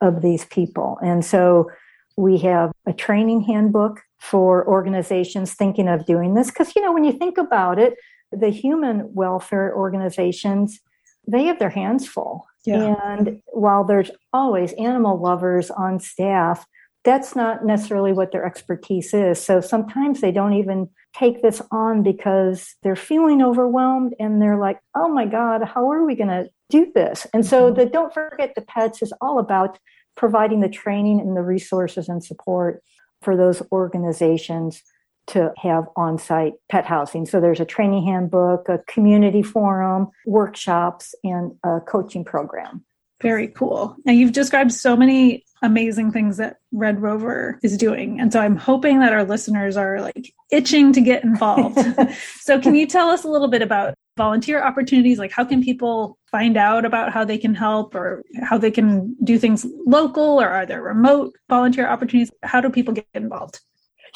of 0.00 0.20
these 0.20 0.44
people. 0.44 0.98
And 1.02 1.24
so 1.24 1.70
we 2.16 2.38
have 2.38 2.72
a 2.86 2.92
training 2.92 3.42
handbook 3.42 4.02
for 4.18 4.66
organizations 4.66 5.54
thinking 5.54 5.88
of 5.88 6.04
doing 6.06 6.34
this. 6.34 6.48
Because, 6.48 6.74
you 6.74 6.82
know, 6.82 6.92
when 6.92 7.04
you 7.04 7.12
think 7.12 7.38
about 7.38 7.78
it, 7.78 7.94
the 8.32 8.50
human 8.50 9.14
welfare 9.14 9.74
organizations, 9.74 10.80
they 11.26 11.44
have 11.44 11.58
their 11.58 11.70
hands 11.70 12.06
full. 12.06 12.46
Yeah. 12.64 12.94
And 13.02 13.40
while 13.46 13.84
there's 13.84 14.10
always 14.32 14.72
animal 14.74 15.20
lovers 15.20 15.70
on 15.70 16.00
staff, 16.00 16.66
that's 17.04 17.36
not 17.36 17.64
necessarily 17.64 18.12
what 18.12 18.32
their 18.32 18.44
expertise 18.44 19.14
is. 19.14 19.40
So 19.40 19.60
sometimes 19.60 20.20
they 20.20 20.32
don't 20.32 20.54
even 20.54 20.90
take 21.14 21.40
this 21.40 21.62
on 21.70 22.02
because 22.02 22.74
they're 22.82 22.96
feeling 22.96 23.42
overwhelmed 23.42 24.14
and 24.18 24.42
they're 24.42 24.58
like, 24.58 24.80
oh 24.96 25.08
my 25.08 25.24
God, 25.24 25.62
how 25.62 25.90
are 25.90 26.04
we 26.04 26.16
going 26.16 26.28
to 26.28 26.50
do 26.68 26.90
this? 26.94 27.26
And 27.32 27.46
so 27.46 27.70
mm-hmm. 27.70 27.78
the 27.78 27.86
Don't 27.86 28.12
Forget 28.12 28.54
the 28.56 28.62
Pets 28.62 29.02
is 29.02 29.12
all 29.20 29.38
about 29.38 29.78
providing 30.16 30.60
the 30.60 30.68
training 30.68 31.20
and 31.20 31.36
the 31.36 31.42
resources 31.42 32.08
and 32.08 32.24
support 32.24 32.82
for 33.22 33.36
those 33.36 33.62
organizations 33.70 34.82
to 35.28 35.52
have 35.58 35.86
on 35.96 36.18
site 36.18 36.54
pet 36.70 36.84
housing. 36.84 37.26
So 37.26 37.40
there's 37.40 37.60
a 37.60 37.64
training 37.64 38.04
handbook, 38.04 38.68
a 38.68 38.78
community 38.86 39.42
forum, 39.42 40.08
workshops, 40.26 41.14
and 41.24 41.52
a 41.64 41.80
coaching 41.80 42.24
program. 42.24 42.84
Very 43.22 43.48
cool. 43.48 43.96
And 44.06 44.18
you've 44.18 44.32
described 44.32 44.72
so 44.72 44.94
many 44.96 45.44
amazing 45.62 46.12
things 46.12 46.36
that 46.36 46.58
Red 46.70 47.00
Rover 47.00 47.58
is 47.62 47.78
doing. 47.78 48.20
And 48.20 48.30
so 48.30 48.40
I'm 48.40 48.56
hoping 48.56 49.00
that 49.00 49.14
our 49.14 49.24
listeners 49.24 49.76
are 49.76 50.00
like 50.02 50.32
itching 50.50 50.92
to 50.92 51.00
get 51.00 51.24
involved. 51.24 51.78
so 52.40 52.60
can 52.60 52.74
you 52.74 52.86
tell 52.86 53.08
us 53.08 53.24
a 53.24 53.28
little 53.28 53.48
bit 53.48 53.62
about 53.62 53.94
volunteer 54.18 54.62
opportunities? 54.62 55.18
Like 55.18 55.32
how 55.32 55.44
can 55.44 55.62
people 55.62 56.18
find 56.30 56.58
out 56.58 56.84
about 56.84 57.12
how 57.12 57.24
they 57.24 57.38
can 57.38 57.54
help 57.54 57.94
or 57.94 58.22
how 58.42 58.58
they 58.58 58.70
can 58.70 59.16
do 59.24 59.38
things 59.38 59.66
local 59.86 60.40
or 60.40 60.48
are 60.48 60.66
there 60.66 60.82
remote 60.82 61.34
volunteer 61.48 61.88
opportunities? 61.88 62.30
How 62.42 62.60
do 62.60 62.68
people 62.68 62.92
get 62.92 63.06
involved? 63.14 63.60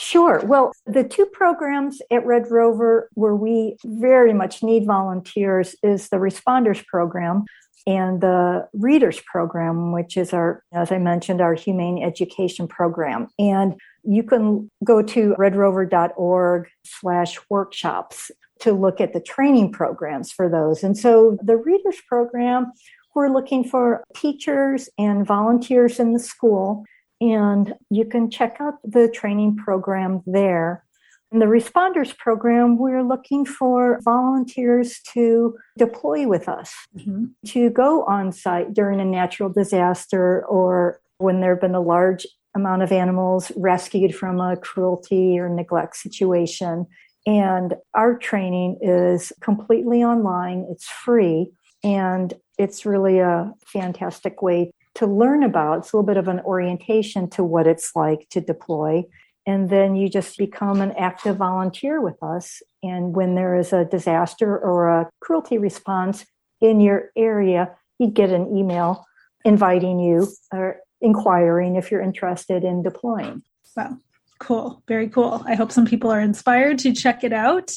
Sure. 0.00 0.40
Well, 0.46 0.72
the 0.86 1.04
two 1.04 1.26
programs 1.26 2.00
at 2.10 2.24
Red 2.24 2.50
Rover 2.50 3.10
where 3.12 3.36
we 3.36 3.76
very 3.84 4.32
much 4.32 4.62
need 4.62 4.86
volunteers 4.86 5.76
is 5.82 6.08
the 6.08 6.16
Responders 6.16 6.84
Program 6.86 7.44
and 7.86 8.22
the 8.22 8.66
Readers 8.72 9.20
Program, 9.30 9.92
which 9.92 10.16
is 10.16 10.32
our, 10.32 10.64
as 10.72 10.90
I 10.90 10.96
mentioned, 10.96 11.42
our 11.42 11.52
humane 11.52 12.02
education 12.02 12.66
program. 12.66 13.28
And 13.38 13.78
you 14.02 14.22
can 14.22 14.70
go 14.82 15.02
to 15.02 15.34
redrover.org 15.38 16.68
slash 16.82 17.38
workshops 17.50 18.30
to 18.60 18.72
look 18.72 19.02
at 19.02 19.12
the 19.12 19.20
training 19.20 19.70
programs 19.70 20.32
for 20.32 20.48
those. 20.48 20.82
And 20.82 20.96
so 20.96 21.36
the 21.42 21.58
Readers 21.58 22.00
Program, 22.08 22.72
we're 23.14 23.28
looking 23.28 23.64
for 23.64 24.02
teachers 24.16 24.88
and 24.96 25.26
volunteers 25.26 26.00
in 26.00 26.14
the 26.14 26.18
school 26.18 26.86
and 27.20 27.74
you 27.90 28.04
can 28.04 28.30
check 28.30 28.56
out 28.60 28.74
the 28.84 29.08
training 29.08 29.56
program 29.56 30.22
there. 30.26 30.84
In 31.32 31.38
the 31.38 31.46
responders 31.46 32.16
program, 32.16 32.76
we're 32.76 33.04
looking 33.04 33.44
for 33.44 34.00
volunteers 34.02 35.00
to 35.12 35.56
deploy 35.78 36.26
with 36.26 36.48
us, 36.48 36.74
mm-hmm. 36.96 37.26
to 37.48 37.70
go 37.70 38.04
on 38.04 38.32
site 38.32 38.74
during 38.74 39.00
a 39.00 39.04
natural 39.04 39.48
disaster 39.48 40.44
or 40.46 41.00
when 41.18 41.40
there 41.40 41.54
have 41.54 41.60
been 41.60 41.74
a 41.76 41.80
large 41.80 42.26
amount 42.56 42.82
of 42.82 42.90
animals 42.90 43.52
rescued 43.56 44.14
from 44.14 44.40
a 44.40 44.56
cruelty 44.56 45.38
or 45.38 45.48
neglect 45.48 45.96
situation. 45.96 46.86
And 47.26 47.74
our 47.94 48.18
training 48.18 48.78
is 48.80 49.32
completely 49.40 50.02
online, 50.02 50.66
it's 50.68 50.88
free, 50.88 51.52
and 51.84 52.34
it's 52.58 52.84
really 52.84 53.20
a 53.20 53.52
fantastic 53.66 54.42
way 54.42 54.72
to 55.00 55.06
learn 55.06 55.42
about. 55.42 55.78
It's 55.78 55.92
a 55.92 55.96
little 55.96 56.06
bit 56.06 56.18
of 56.18 56.28
an 56.28 56.40
orientation 56.40 57.28
to 57.30 57.42
what 57.42 57.66
it's 57.66 57.96
like 57.96 58.28
to 58.30 58.40
deploy. 58.40 59.04
And 59.46 59.70
then 59.70 59.96
you 59.96 60.10
just 60.10 60.36
become 60.36 60.82
an 60.82 60.92
active 60.92 61.38
volunteer 61.38 62.02
with 62.02 62.22
us. 62.22 62.62
And 62.82 63.16
when 63.16 63.34
there 63.34 63.56
is 63.56 63.72
a 63.72 63.86
disaster 63.86 64.58
or 64.58 64.90
a 64.90 65.10
cruelty 65.20 65.56
response 65.56 66.26
in 66.60 66.82
your 66.82 67.10
area, 67.16 67.74
you 67.98 68.08
get 68.08 68.28
an 68.28 68.54
email 68.54 69.06
inviting 69.46 70.00
you 70.00 70.28
or 70.52 70.80
inquiring 71.00 71.76
if 71.76 71.90
you're 71.90 72.02
interested 72.02 72.62
in 72.62 72.82
deploying. 72.82 73.42
Wow. 73.74 73.96
Cool. 74.38 74.82
Very 74.86 75.08
cool. 75.08 75.42
I 75.46 75.54
hope 75.54 75.72
some 75.72 75.86
people 75.86 76.10
are 76.10 76.20
inspired 76.20 76.78
to 76.80 76.92
check 76.92 77.24
it 77.24 77.32
out. 77.32 77.72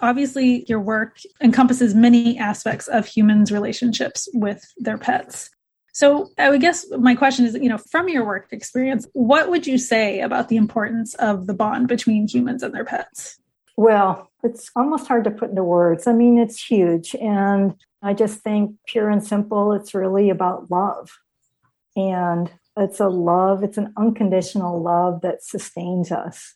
Obviously, 0.00 0.64
your 0.66 0.80
work 0.80 1.18
encompasses 1.42 1.94
many 1.94 2.38
aspects 2.38 2.88
of 2.88 3.06
humans' 3.06 3.52
relationships 3.52 4.28
with 4.32 4.64
their 4.78 4.98
pets. 4.98 5.50
So 5.94 6.30
I 6.38 6.50
would 6.50 6.60
guess 6.60 6.84
my 6.98 7.14
question 7.14 7.46
is, 7.46 7.54
you 7.54 7.68
know, 7.68 7.78
from 7.78 8.08
your 8.08 8.26
work 8.26 8.48
experience, 8.50 9.06
what 9.12 9.48
would 9.48 9.64
you 9.64 9.78
say 9.78 10.20
about 10.20 10.48
the 10.48 10.56
importance 10.56 11.14
of 11.14 11.46
the 11.46 11.54
bond 11.54 11.86
between 11.86 12.26
humans 12.26 12.64
and 12.64 12.74
their 12.74 12.84
pets? 12.84 13.38
Well, 13.76 14.28
it's 14.42 14.72
almost 14.74 15.06
hard 15.06 15.22
to 15.24 15.30
put 15.30 15.50
into 15.50 15.62
words. 15.62 16.08
I 16.08 16.12
mean, 16.12 16.36
it's 16.36 16.62
huge. 16.62 17.14
And 17.14 17.74
I 18.02 18.12
just 18.12 18.40
think, 18.40 18.74
pure 18.88 19.08
and 19.08 19.24
simple, 19.24 19.72
it's 19.72 19.94
really 19.94 20.30
about 20.30 20.68
love. 20.68 21.10
And 21.96 22.50
It's 22.76 23.00
a 23.00 23.08
love, 23.08 23.62
it's 23.62 23.78
an 23.78 23.92
unconditional 23.96 24.82
love 24.82 25.20
that 25.20 25.44
sustains 25.44 26.10
us. 26.10 26.54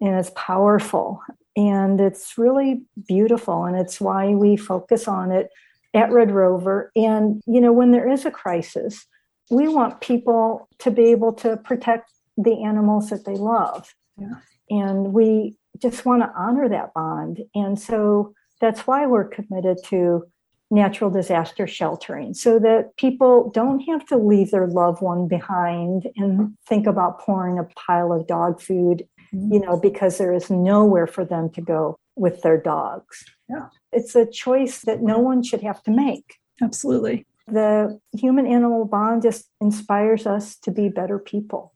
And 0.00 0.18
it's 0.18 0.32
powerful. 0.34 1.20
And 1.56 2.00
it's 2.00 2.36
really 2.36 2.82
beautiful. 3.06 3.64
And 3.64 3.76
it's 3.76 4.00
why 4.00 4.28
we 4.34 4.56
focus 4.56 5.06
on 5.06 5.30
it 5.30 5.50
at 5.94 6.12
Red 6.12 6.30
Rover. 6.30 6.90
And, 6.96 7.40
you 7.46 7.60
know, 7.60 7.72
when 7.72 7.92
there 7.92 8.08
is 8.08 8.24
a 8.24 8.30
crisis, 8.30 9.06
we 9.50 9.68
want 9.68 10.00
people 10.00 10.68
to 10.80 10.90
be 10.90 11.10
able 11.10 11.32
to 11.34 11.56
protect 11.58 12.10
the 12.36 12.64
animals 12.64 13.10
that 13.10 13.24
they 13.24 13.36
love. 13.36 13.94
Yeah. 14.18 14.34
And 14.70 15.12
we 15.12 15.56
just 15.80 16.04
want 16.04 16.22
to 16.22 16.32
honor 16.36 16.68
that 16.68 16.94
bond. 16.94 17.40
And 17.54 17.78
so 17.78 18.34
that's 18.60 18.86
why 18.86 19.06
we're 19.06 19.28
committed 19.28 19.78
to 19.86 20.24
natural 20.70 21.10
disaster 21.10 21.66
sheltering 21.66 22.34
so 22.34 22.58
that 22.58 22.96
people 22.96 23.50
don't 23.50 23.80
have 23.80 24.04
to 24.06 24.16
leave 24.16 24.50
their 24.50 24.66
loved 24.66 25.02
one 25.02 25.28
behind 25.28 26.08
and 26.16 26.56
think 26.66 26.86
about 26.86 27.20
pouring 27.20 27.58
a 27.58 27.64
pile 27.76 28.12
of 28.12 28.26
dog 28.26 28.60
food, 28.60 29.06
mm-hmm. 29.32 29.52
you 29.52 29.60
know, 29.60 29.78
because 29.78 30.18
there 30.18 30.32
is 30.32 30.50
nowhere 30.50 31.06
for 31.06 31.24
them 31.24 31.50
to 31.50 31.60
go 31.60 31.96
with 32.16 32.42
their 32.42 32.60
dogs. 32.60 33.24
Yeah. 33.48 33.68
It's 33.92 34.14
a 34.14 34.26
choice 34.26 34.80
that 34.82 35.02
no 35.02 35.18
one 35.18 35.42
should 35.42 35.62
have 35.62 35.82
to 35.84 35.90
make. 35.90 36.36
Absolutely. 36.62 37.26
The 37.46 38.00
human 38.16 38.46
animal 38.46 38.86
bond 38.86 39.22
just 39.22 39.50
inspires 39.60 40.26
us 40.26 40.56
to 40.60 40.70
be 40.70 40.88
better 40.88 41.18
people 41.18 41.74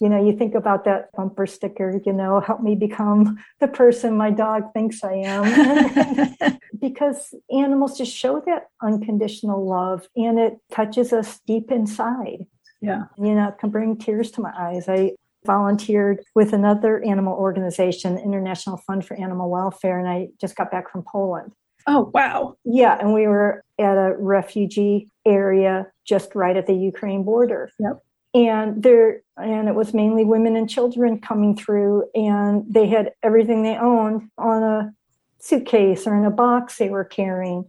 you 0.00 0.08
know, 0.08 0.24
you 0.24 0.36
think 0.36 0.54
about 0.54 0.84
that 0.84 1.10
bumper 1.12 1.46
sticker, 1.46 2.00
you 2.04 2.12
know, 2.12 2.40
help 2.40 2.60
me 2.60 2.74
become 2.74 3.38
the 3.60 3.68
person 3.68 4.16
my 4.16 4.30
dog 4.30 4.72
thinks 4.72 5.02
I 5.02 5.14
am. 5.24 6.58
because 6.80 7.34
animals 7.50 7.96
just 7.96 8.14
show 8.14 8.42
that 8.46 8.68
unconditional 8.82 9.66
love 9.66 10.08
and 10.16 10.38
it 10.38 10.58
touches 10.70 11.12
us 11.12 11.40
deep 11.46 11.70
inside. 11.70 12.46
Yeah. 12.80 13.04
You 13.18 13.34
know, 13.34 13.48
it 13.48 13.58
can 13.58 13.70
bring 13.70 13.96
tears 13.96 14.30
to 14.32 14.42
my 14.42 14.52
eyes. 14.56 14.88
I 14.88 15.12
volunteered 15.46 16.22
with 16.34 16.52
another 16.52 17.02
animal 17.04 17.34
organization, 17.34 18.18
International 18.18 18.76
Fund 18.76 19.06
for 19.06 19.16
Animal 19.16 19.50
Welfare, 19.50 19.98
and 19.98 20.08
I 20.08 20.28
just 20.40 20.56
got 20.56 20.70
back 20.70 20.90
from 20.90 21.04
Poland. 21.10 21.52
Oh, 21.86 22.10
wow. 22.12 22.56
Yeah. 22.64 22.98
And 22.98 23.14
we 23.14 23.28
were 23.28 23.62
at 23.78 23.96
a 23.96 24.16
refugee 24.18 25.08
area 25.24 25.86
just 26.04 26.34
right 26.34 26.56
at 26.56 26.66
the 26.66 26.74
Ukraine 26.74 27.22
border. 27.22 27.70
Yep 27.78 28.02
and 28.36 28.82
there 28.82 29.22
and 29.38 29.66
it 29.66 29.74
was 29.74 29.94
mainly 29.94 30.24
women 30.24 30.56
and 30.56 30.68
children 30.68 31.18
coming 31.18 31.56
through 31.56 32.04
and 32.14 32.64
they 32.68 32.86
had 32.86 33.12
everything 33.22 33.62
they 33.62 33.76
owned 33.76 34.28
on 34.36 34.62
a 34.62 34.92
suitcase 35.38 36.06
or 36.06 36.16
in 36.16 36.24
a 36.24 36.30
box 36.30 36.76
they 36.76 36.90
were 36.90 37.04
carrying 37.04 37.64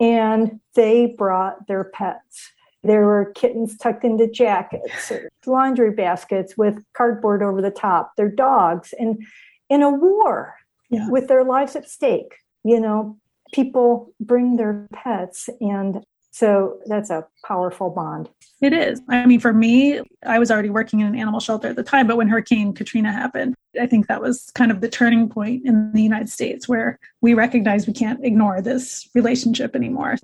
and 0.00 0.58
they 0.74 1.06
brought 1.06 1.66
their 1.68 1.84
pets 1.84 2.50
there 2.82 3.04
were 3.04 3.32
kittens 3.34 3.76
tucked 3.76 4.04
into 4.04 4.26
jackets 4.26 5.12
laundry 5.46 5.90
baskets 5.90 6.56
with 6.56 6.82
cardboard 6.94 7.42
over 7.42 7.60
the 7.60 7.70
top 7.70 8.12
their 8.16 8.28
dogs 8.28 8.94
and 8.98 9.22
in 9.68 9.82
a 9.82 9.90
war 9.90 10.54
yeah. 10.90 11.08
with 11.10 11.28
their 11.28 11.44
lives 11.44 11.76
at 11.76 11.88
stake 11.88 12.36
you 12.64 12.80
know 12.80 13.16
people 13.52 14.12
bring 14.20 14.56
their 14.56 14.86
pets 14.92 15.48
and 15.60 16.04
so 16.32 16.78
that's 16.86 17.10
a 17.10 17.26
powerful 17.44 17.90
bond. 17.90 18.28
It 18.60 18.72
is. 18.72 19.02
I 19.08 19.26
mean, 19.26 19.40
for 19.40 19.52
me, 19.52 20.00
I 20.24 20.38
was 20.38 20.50
already 20.50 20.70
working 20.70 21.00
in 21.00 21.06
an 21.06 21.16
animal 21.16 21.40
shelter 21.40 21.68
at 21.68 21.76
the 21.76 21.82
time, 21.82 22.06
but 22.06 22.16
when 22.16 22.28
Hurricane 22.28 22.72
Katrina 22.72 23.12
happened, 23.12 23.54
I 23.80 23.86
think 23.86 24.06
that 24.06 24.22
was 24.22 24.50
kind 24.54 24.70
of 24.70 24.80
the 24.80 24.88
turning 24.88 25.28
point 25.28 25.66
in 25.66 25.92
the 25.92 26.02
United 26.02 26.28
States 26.28 26.68
where 26.68 26.98
we 27.20 27.34
recognize 27.34 27.86
we 27.86 27.92
can't 27.92 28.24
ignore 28.24 28.62
this 28.62 29.08
relationship 29.14 29.74
anymore. 29.74 30.16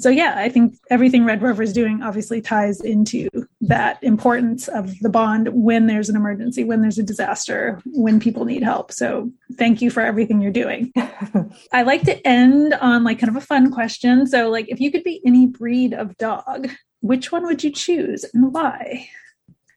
So, 0.00 0.08
yeah, 0.08 0.34
I 0.36 0.48
think 0.48 0.76
everything 0.90 1.24
Red 1.24 1.42
Rover 1.42 1.62
is 1.62 1.72
doing 1.72 2.02
obviously 2.02 2.40
ties 2.40 2.80
into 2.80 3.28
that 3.60 4.02
importance 4.02 4.68
of 4.68 4.98
the 5.00 5.10
bond 5.10 5.48
when 5.52 5.86
there's 5.86 6.08
an 6.08 6.16
emergency, 6.16 6.64
when 6.64 6.80
there's 6.80 6.98
a 6.98 7.02
disaster, 7.02 7.80
when 7.84 8.18
people 8.18 8.44
need 8.44 8.62
help. 8.62 8.92
So, 8.92 9.30
thank 9.56 9.82
you 9.82 9.90
for 9.90 10.00
everything 10.00 10.40
you're 10.40 10.52
doing. 10.52 10.92
I 11.72 11.82
like 11.82 12.02
to 12.02 12.26
end 12.26 12.74
on 12.74 13.04
like 13.04 13.18
kind 13.18 13.30
of 13.30 13.42
a 13.42 13.46
fun 13.46 13.70
question. 13.70 14.26
So, 14.26 14.48
like, 14.48 14.68
if 14.68 14.80
you 14.80 14.90
could 14.90 15.04
be 15.04 15.20
any 15.24 15.46
breed 15.46 15.92
of 15.92 16.16
dog, 16.16 16.68
which 17.00 17.32
one 17.32 17.46
would 17.46 17.62
you 17.64 17.70
choose 17.70 18.24
and 18.34 18.52
why? 18.52 19.08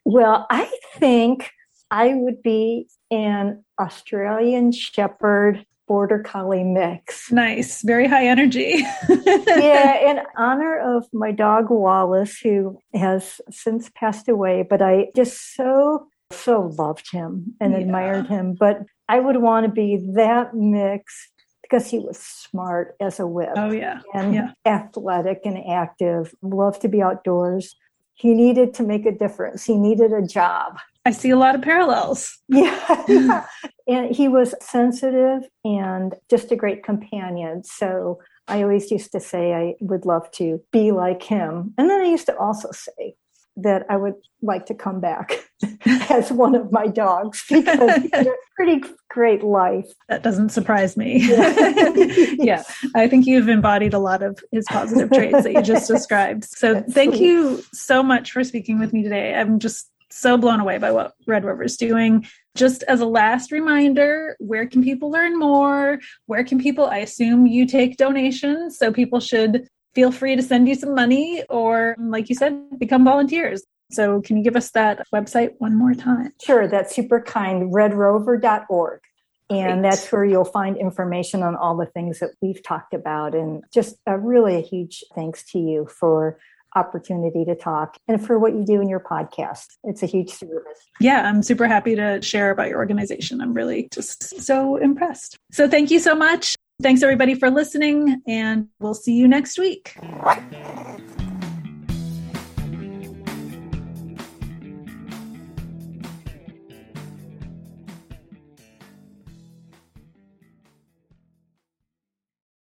Well, 0.05 0.45
I 0.49 0.71
think 0.95 1.51
I 1.89 2.13
would 2.13 2.41
be 2.41 2.88
an 3.12 3.63
Australian 3.79 4.71
Shepherd 4.71 5.65
border 5.88 6.19
collie 6.19 6.63
mix. 6.63 7.32
Nice, 7.32 7.82
very 7.82 8.08
high 8.08 8.28
energy. 8.28 8.86
yeah, 9.10 10.10
in 10.10 10.19
honor 10.38 10.78
of 10.80 11.06
my 11.13 11.32
dog 11.32 11.69
Wallace, 11.69 12.39
who 12.39 12.78
has 12.93 13.41
since 13.50 13.89
passed 13.96 14.30
away, 14.30 14.65
but 14.67 14.82
I 14.82 15.08
just 15.15 15.56
so, 15.56 16.08
so 16.32 16.74
loved 16.78 17.12
him 17.12 17.56
and 17.60 17.74
yeah. 17.74 17.80
admired 17.80 18.28
him. 18.28 18.56
But 18.58 18.82
I 19.10 19.19
would 19.19 19.38
want 19.38 19.65
to 19.65 19.72
be 19.72 19.98
that 20.15 20.54
mix 20.54 21.30
because 21.62 21.89
he 21.89 22.00
was 22.00 22.19
smart 22.19 22.96
as 23.00 23.19
a 23.19 23.28
whip. 23.28 23.54
Oh, 23.56 23.72
yeah. 23.72 24.02
And 24.13 24.34
yeah. 24.34 24.52
athletic 24.65 25.41
and 25.46 25.58
active, 25.69 26.34
loved 26.41 26.82
to 26.82 26.88
be 26.88 27.02
outdoors. 27.02 27.76
He 28.13 28.34
needed 28.34 28.74
to 28.76 28.84
make 28.84 29.06
a 29.06 29.12
difference, 29.12 29.65
he 29.65 29.78
needed 29.78 30.13
a 30.13 30.22
job. 30.22 30.78
I 31.06 31.12
see 31.12 31.32
a 31.32 31.38
lot 31.38 31.56
of 31.56 31.62
parallels. 31.62 32.39
Yeah. 32.48 33.04
yeah. 33.08 33.46
And 33.88 34.15
he 34.15 34.28
was 34.28 34.56
sensitive 34.62 35.43
and 35.63 36.15
just 36.30 36.52
a 36.52 36.56
great 36.56 36.84
companion. 36.84 37.63
So 37.63 38.19
I 38.48 38.63
always 38.63 38.91
used 38.91 39.12
to 39.13 39.19
say 39.19 39.54
I 39.54 39.76
would 39.82 40.06
love 40.06 40.30
to 40.34 40.62
be 40.72 40.91
like 40.91 41.24
him. 41.24 41.74
And 41.78 41.89
then 41.89 42.02
I 42.02 42.06
used 42.06 42.26
to 42.28 42.38
also 42.38 42.69
say 42.72 43.15
that 43.56 43.86
I 43.89 43.98
would 43.98 44.15
like 44.41 44.65
to 44.65 44.74
come 44.74 45.00
back 45.00 45.48
as 46.10 46.32
one 46.32 46.56
of 46.56 46.72
my 46.72 46.88
dogs 46.88 47.43
because 47.50 48.02
he 48.02 48.10
had 48.12 48.28
a 48.28 48.34
pretty 48.56 48.84
great 49.10 49.43
life. 49.43 49.91
That 50.10 50.24
doesn't 50.24 50.50
surprise 50.50 50.98
me. 50.98 51.19
Yeah. 51.19 51.93
yeah. 52.39 52.63
I 52.96 53.08
think 53.08 53.28
you've 53.28 53.50
embodied 53.50 53.93
a 53.93 54.00
lot 54.00 54.24
of 54.24 54.39
his 54.52 54.65
positive 54.69 55.12
traits 55.12 55.43
that 55.43 55.54
you 55.54 55.62
just 55.62 55.88
described. 55.88 56.46
So 56.46 56.76
That's 56.76 56.93
thank 56.93 57.15
sweet. 57.15 57.28
you 57.28 57.63
so 57.74 58.02
much 58.02 58.32
for 58.32 58.43
speaking 58.43 58.80
with 58.80 58.91
me 58.91 59.04
today. 59.04 59.36
I'm 59.36 59.60
just 59.60 59.89
so 60.13 60.38
blown 60.38 60.60
away 60.60 60.78
by 60.78 60.91
what 60.91 61.13
Red 61.26 61.43
Rover 61.43 61.63
is 61.63 61.76
doing. 61.76 62.26
Just 62.56 62.84
as 62.84 63.02
a 63.02 63.06
last 63.06 63.52
reminder, 63.52 64.36
where 64.39 64.67
can 64.67 64.84
people 64.84 65.10
learn 65.10 65.39
more? 65.39 65.99
Where 66.28 66.43
can 66.43 66.60
people, 66.60 66.86
I 66.86 66.97
assume 66.97 67.47
you 67.47 67.65
take 67.65 67.97
donations, 67.97 68.78
so 68.78 68.93
people 68.93 69.19
should 69.19 69.67
feel 69.95 70.12
free 70.12 70.36
to 70.36 70.43
send 70.43 70.67
you 70.69 70.76
some 70.76 70.93
money 70.93 71.43
or, 71.49 71.95
like 71.99 72.30
you 72.30 72.36
said, 72.36 72.60
become 72.78 73.04
volunteers. 73.04 73.63
So, 73.91 74.21
can 74.21 74.38
you 74.38 74.43
give 74.43 74.56
us 74.56 74.71
that 74.71 75.06
website 75.13 75.52
one 75.58 75.76
more 75.76 75.93
time? 75.93 76.32
Sure, 76.43 76.67
that's 76.67 76.95
super 76.95 77.21
kind, 77.21 77.71
redrover.org. 77.71 79.02
And 79.49 79.82
Great. 79.82 79.89
that's 79.89 80.12
where 80.12 80.26
you'll 80.26 80.45
find 80.45 80.78
information 80.78 81.43
on 81.43 81.56
all 81.56 81.76
the 81.76 81.86
things 81.86 82.19
that 82.19 82.32
we've 82.41 82.63
talked 82.63 82.93
about. 82.93 83.36
And 83.36 83.63
just 83.73 83.97
a 84.08 84.17
really 84.17 84.56
a 84.56 84.62
huge 84.62 85.04
thanks 85.13 85.43
to 85.52 85.60
you 85.60 85.88
for 85.88 86.39
opportunity 86.75 87.45
to 87.45 87.55
talk 87.55 87.97
and 88.07 88.25
for 88.25 88.39
what 88.39 88.53
you 88.53 88.65
do 88.65 88.81
in 88.81 88.89
your 88.89 88.99
podcast. 88.99 89.67
It's 89.83 90.03
a 90.03 90.05
huge 90.05 90.29
service. 90.29 90.79
Yeah, 90.99 91.27
I'm 91.27 91.43
super 91.43 91.67
happy 91.67 91.95
to 91.95 92.21
share 92.21 92.51
about 92.51 92.69
your 92.69 92.77
organization. 92.77 93.41
I'm 93.41 93.53
really 93.53 93.89
just 93.91 94.41
so 94.41 94.77
impressed. 94.77 95.38
So 95.51 95.69
thank 95.69 95.91
you 95.91 95.99
so 95.99 96.15
much. 96.15 96.55
Thanks 96.81 97.03
everybody 97.03 97.36
for 97.36 97.49
listening, 97.49 98.21
and 98.27 98.67
we'll 98.79 98.95
see 98.95 99.13
you 99.13 99.27
next 99.27 99.59
week. 99.59 99.95